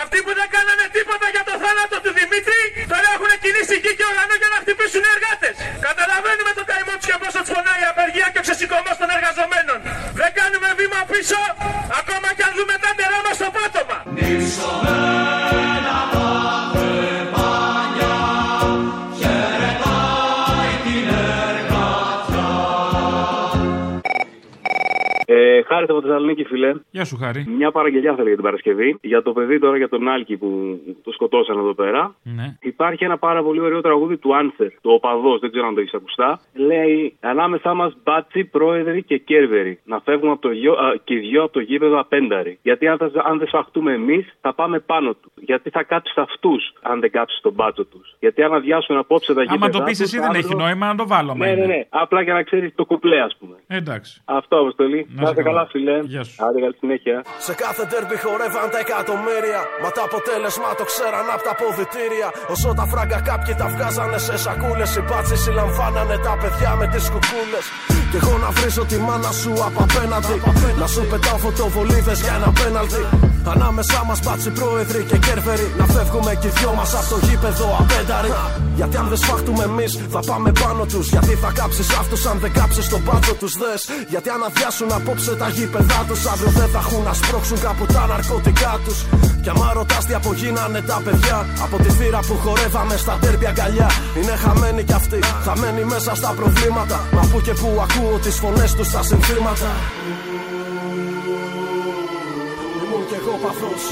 [0.03, 2.61] Αυτοί που δεν κάνανε τίποτα για το θάνατο του Δημήτρη,
[2.93, 5.55] τώρα έχουν κινήσει γη και ουρανό για να χτυπήσουν οι εργάτες.
[5.89, 9.79] Καταλαβαίνουμε το καημό τους και πόσο τους πονάει η απεργία και ο ξεσηκωμός των εργαζομένων.
[10.21, 11.41] Δεν κάνουμε βήμα πίσω,
[12.01, 13.99] ακόμα κι αν δούμε τα ντερά μας στο πάτωμα.
[25.59, 26.75] Ε, χάρη από Θεσσαλονίκη, φίλε.
[26.91, 27.45] Γεια σου, Χάρη.
[27.57, 28.99] Μια παραγγελιά θέλω για την Παρασκευή.
[29.01, 32.15] Για το παιδί τώρα, για τον Άλκη που το σκοτώσαν εδώ πέρα.
[32.23, 32.57] Ναι.
[32.61, 35.95] Υπάρχει ένα πάρα πολύ ωραίο τραγούδι του Άνθερ, το Οπαδός, δεν ξέρω αν το έχεις
[35.95, 36.41] ακουστά.
[36.55, 39.81] Λέει Ανάμεσά μας μπάτσι, πρόεδροι και κέρβεροι.
[39.85, 42.59] Να φεύγουμε από το γιο, α, και οι δυο από το γήπεδο απένταροι.
[42.63, 45.33] Γιατί αν, θα, αν δεν σφαχτούμε εμείς, θα πάμε πάνω τους.
[45.35, 48.17] Γιατί θα κάψει αυτούς, αν δεν κάψει τον μπάτσο τους.
[48.21, 49.65] Γιατί αν αδειάσουν απόψε τα γήπεδα.
[49.65, 51.31] Άμα το πεις τους, εσύ δεν αύριο- έχει νόημα να το βάλω.
[51.31, 51.61] άμα Ναι, είναι.
[51.61, 51.87] ναι, ναι.
[51.89, 53.57] Απλά για να ξέρεις το κουπλέ, ας πούμε.
[53.67, 54.23] Εντάξει.
[54.25, 55.07] Αυτό, Αποστολή.
[55.15, 55.63] Να σε είστε καλά.
[55.63, 55.97] καλά, φίλε.
[56.13, 56.35] Γεια σου.
[56.45, 57.17] Άντε, καλή συνέχεια.
[57.47, 59.61] Σε κάθε τέρμπι χορεύαν τα εκατομμύρια.
[59.83, 62.29] Μα το αποτέλεσμα το ξέραν από τα ποδητήρια.
[62.53, 64.91] Όσο τα φράγκα κάποιοι τα βγάζανε σε σακούλες.
[64.99, 67.65] Οι μπάτσι συλλαμβάνανε τα παιδιά με τις κουκούλες.
[68.11, 70.37] Και εγώ να βρίζω τη μάνα σου από απέναντι.
[70.81, 73.03] Να σου πετάω φωτοβολίδες για ένα πέναλτι.
[73.53, 75.67] Ανάμεσά μας μπάτσι πρόεδροι και κέρβεροι.
[75.79, 78.31] Να φεύγουμε κι οι δυο μας από το γήπεδο απένταροι.
[78.79, 81.07] Γιατί αν δεν σφάχτουμε εμείς θα πάμε πάνω τους.
[81.15, 83.81] Γιατί θα κάψεις αυτούς αν δεν κάψεις τον πάτσο τους δες.
[84.13, 88.07] Γιατί αν αδειάσουν απόψε τα γήπεδά τους, αύριο δεν θα έχουν να σπρώξουν κάπου τα
[88.07, 88.99] ναρκωτικά τους.
[89.43, 93.91] Και άμα ρωτάς τι απογίνανε τα παιδιά από τη θύρα που χορεύαμε στα τέρπι αγκαλιά.
[94.19, 96.99] Είναι χαμένοι κι αυτοί, χαμένοι μέσα στα προβλήματα.
[97.13, 99.71] Μα που και που ακούω τις φωνές τους στα συνθήματα.
[102.83, 103.83] Ήμουν κι εγώ παθός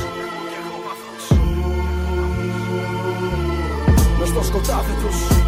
[4.18, 5.45] Μες στο σκοτάδι τους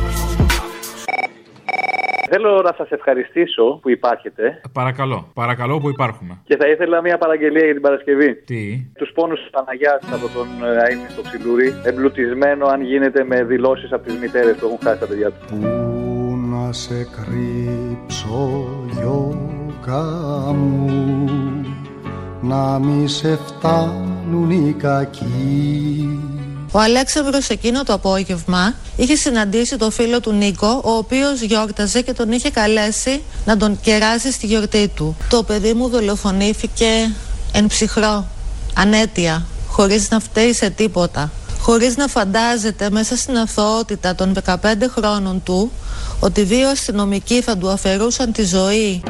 [2.30, 6.40] Θέλω να σας ευχαριστήσω που υπάρχετε Παρακαλώ, παρακαλώ που υπάρχουμε.
[6.44, 8.34] και θα ήθελα μια παραγγελία για την Παρασκευή.
[8.34, 8.62] Τι;
[8.98, 13.92] Τους πόνους της Παναγιάς από τον ε, Αίμνη στο Ξυλούρι, εμπλουτισμένο αν γίνεται με δηλώσεις
[13.92, 15.46] από τις μητέρες που έχουν χάσει τα παιδιά τους.
[15.50, 20.02] Πού να σε κρύψω γιώκα
[20.54, 21.62] μου
[22.40, 26.07] να μη σε φτάνουν οι κακοί
[26.70, 32.12] Ο Αλέξανδρος εκείνο το απόγευμα είχε συναντήσει το φίλο του Νίκο, ο οποίος γιόρταζε και
[32.12, 35.16] τον είχε καλέσει να τον κεράσει στη γιορτή του.
[35.28, 36.86] Το παιδί μου δολοφονήθηκε
[37.52, 38.26] εν ψυχρό,
[38.74, 41.30] ανέτεια, χωρίς να φταίει σε τίποτα.
[41.60, 44.56] Χωρίς να φαντάζεται μέσα στην αθωότητα των 15
[44.94, 45.72] χρόνων του
[46.20, 49.02] ότι δύο αστυνομικοί θα του αφαιρούσαν τη ζωή.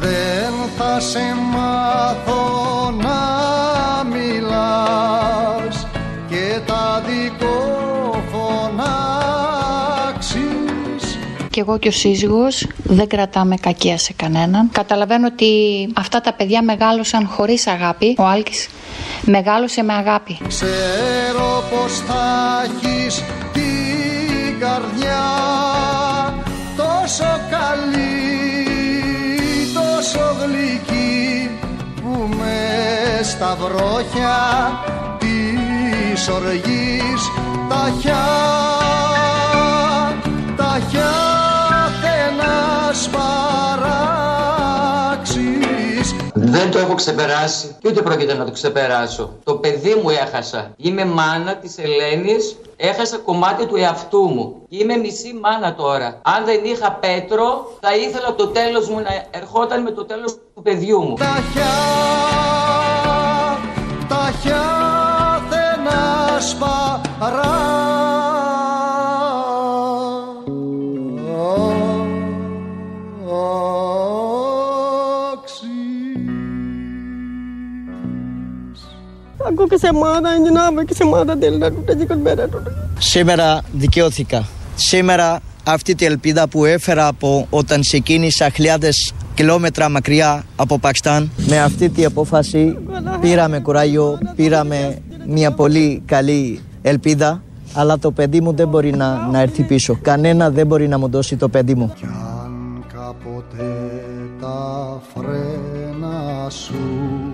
[0.00, 1.18] Δεν θα σε
[1.52, 3.37] μάθω να
[11.58, 14.70] Και εγώ και ο σύζυγος δεν κρατάμε κακία σε κανέναν.
[14.72, 15.52] Καταλαβαίνω ότι
[15.96, 18.14] αυτά τα παιδιά μεγάλωσαν χωρίς αγάπη.
[18.18, 18.68] Ο Άλκης
[19.22, 20.38] μεγάλωσε με αγάπη.
[20.48, 25.24] Ξέρω πως θα έχεις την καρδιά
[26.76, 28.12] τόσο καλή,
[29.74, 31.50] τόσο γλυκή
[32.02, 34.38] που με στα βρόχια
[35.18, 37.22] της οργής
[37.68, 37.92] τα
[46.34, 49.32] δεν το έχω ξεπεράσει και ούτε πρόκειται να το ξεπεράσω.
[49.44, 50.72] Το παιδί μου έχασα.
[50.76, 54.54] Είμαι μάνα της Ελένης, έχασα κομμάτι του εαυτού μου.
[54.68, 56.20] Είμαι μισή μάνα τώρα.
[56.22, 60.62] Αν δεν είχα Πέτρο, θα ήθελα το τέλος μου να ερχόταν με το τέλος του
[60.62, 61.14] παιδιού μου.
[61.14, 62.57] Τα χιά
[79.58, 82.88] Aku kesemada yang jenama kesemada delta τούτα και κονμέρα τούτα.
[82.98, 84.46] Σήμερα δικαιώθηκα.
[84.74, 91.60] Σήμερα αυτή τη ελπίδα που έφερα από όταν ξεκίνησα χιλιάδες κιλόμετρα μακριά από Πακιστάν με
[91.60, 92.76] αυτή τη απόφαση
[93.20, 97.42] πήραμε κουράγιο, πήραμε μια πολύ καλή ελπίδα
[97.74, 99.98] αλλά το παιδί μου δεν μπορεί να, να έρθει πίσω.
[100.02, 101.92] Κανένα δεν μπορεί να μου δώσει το παιδί μου.
[101.96, 103.74] Κι αν κάποτε
[104.40, 107.27] τα φρένα σου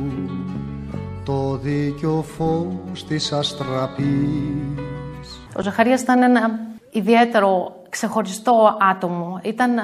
[1.25, 4.69] το δίκιο φως της αστραπής
[5.57, 6.59] Ο Ζαχαρίας ήταν ένα
[6.91, 9.41] ιδιαίτερο ξεχωριστό άτομο.
[9.43, 9.83] Ήταν α,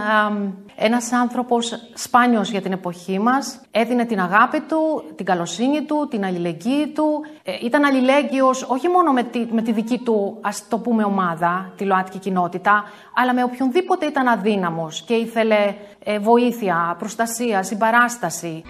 [0.76, 3.60] ένας άνθρωπος σπάνιος για την εποχή μας.
[3.70, 7.24] Έδινε την αγάπη του, την καλοσύνη του, την αλληλεγγύη του.
[7.42, 11.72] Ε, ήταν αλληλέγγυος όχι μόνο με τη, με τη δική του, ας το πούμε, ομάδα,
[11.76, 12.84] τη ΛΟΑΤΚΙ κοινότητα,
[13.14, 15.74] αλλά με οποιονδήποτε ήταν αδύναμος και ήθελε
[16.04, 18.62] ε, βοήθεια, προστασία, συμπαράσταση.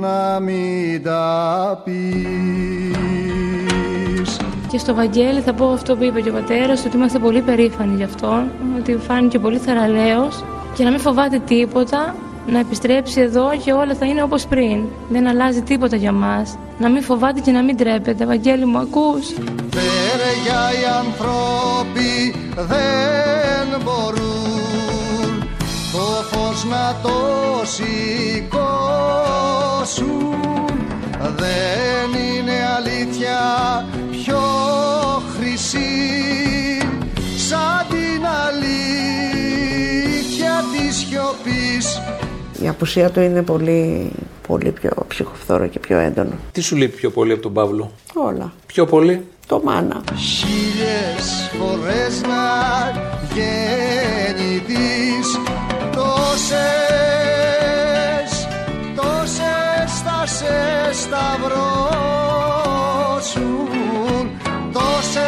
[0.00, 1.96] να μην τα πεις
[4.70, 7.94] Και στο Βαγγέλη θα πω αυτό που είπε και ο πατέρας, ότι είμαστε πολύ περήφανοι
[7.96, 8.42] γι' αυτό,
[8.78, 12.14] ότι φάνηκε πολύ θεραλέος και να μην φοβάται τίποτα,
[12.46, 14.84] να επιστρέψει εδώ και όλα θα είναι όπως πριν.
[15.10, 16.58] Δεν αλλάζει τίποτα για μας.
[16.78, 18.26] Να μην φοβάται και να μην τρέπεται.
[18.26, 19.34] Βαγγέλη μου, ακούς;
[20.32, 22.10] Φέρεγια οι άνθρωποι
[22.54, 25.30] δεν μπορούν
[25.92, 27.18] το φως να το
[27.64, 29.00] σηκώσουν
[31.36, 33.38] δεν είναι αλήθεια
[34.10, 34.42] πιο
[35.36, 35.92] χρυσή
[37.36, 39.44] σαν την αλήθεια
[40.72, 42.00] της σιωπής
[42.62, 44.10] Η απουσία του είναι πολύ,
[44.48, 46.32] πολύ πιο ψυχοφθόρο και πιο έντονο.
[46.52, 48.52] Τι σου λείπει πιο πολύ από τον Παύλο, Όλα.
[48.66, 49.98] Πιο πολύ; Το μάνα.
[50.16, 52.44] Χίλιες φορές να
[53.34, 55.28] γεννηθείς
[55.94, 56.70] Τόσες,
[58.96, 61.72] τόσες θα σε σταυρώσουν
[64.72, 65.20] Τόσες,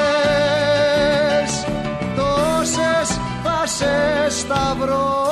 [2.16, 3.09] τόσες
[3.45, 3.95] θα σε
[4.29, 5.24] σταυρώσουν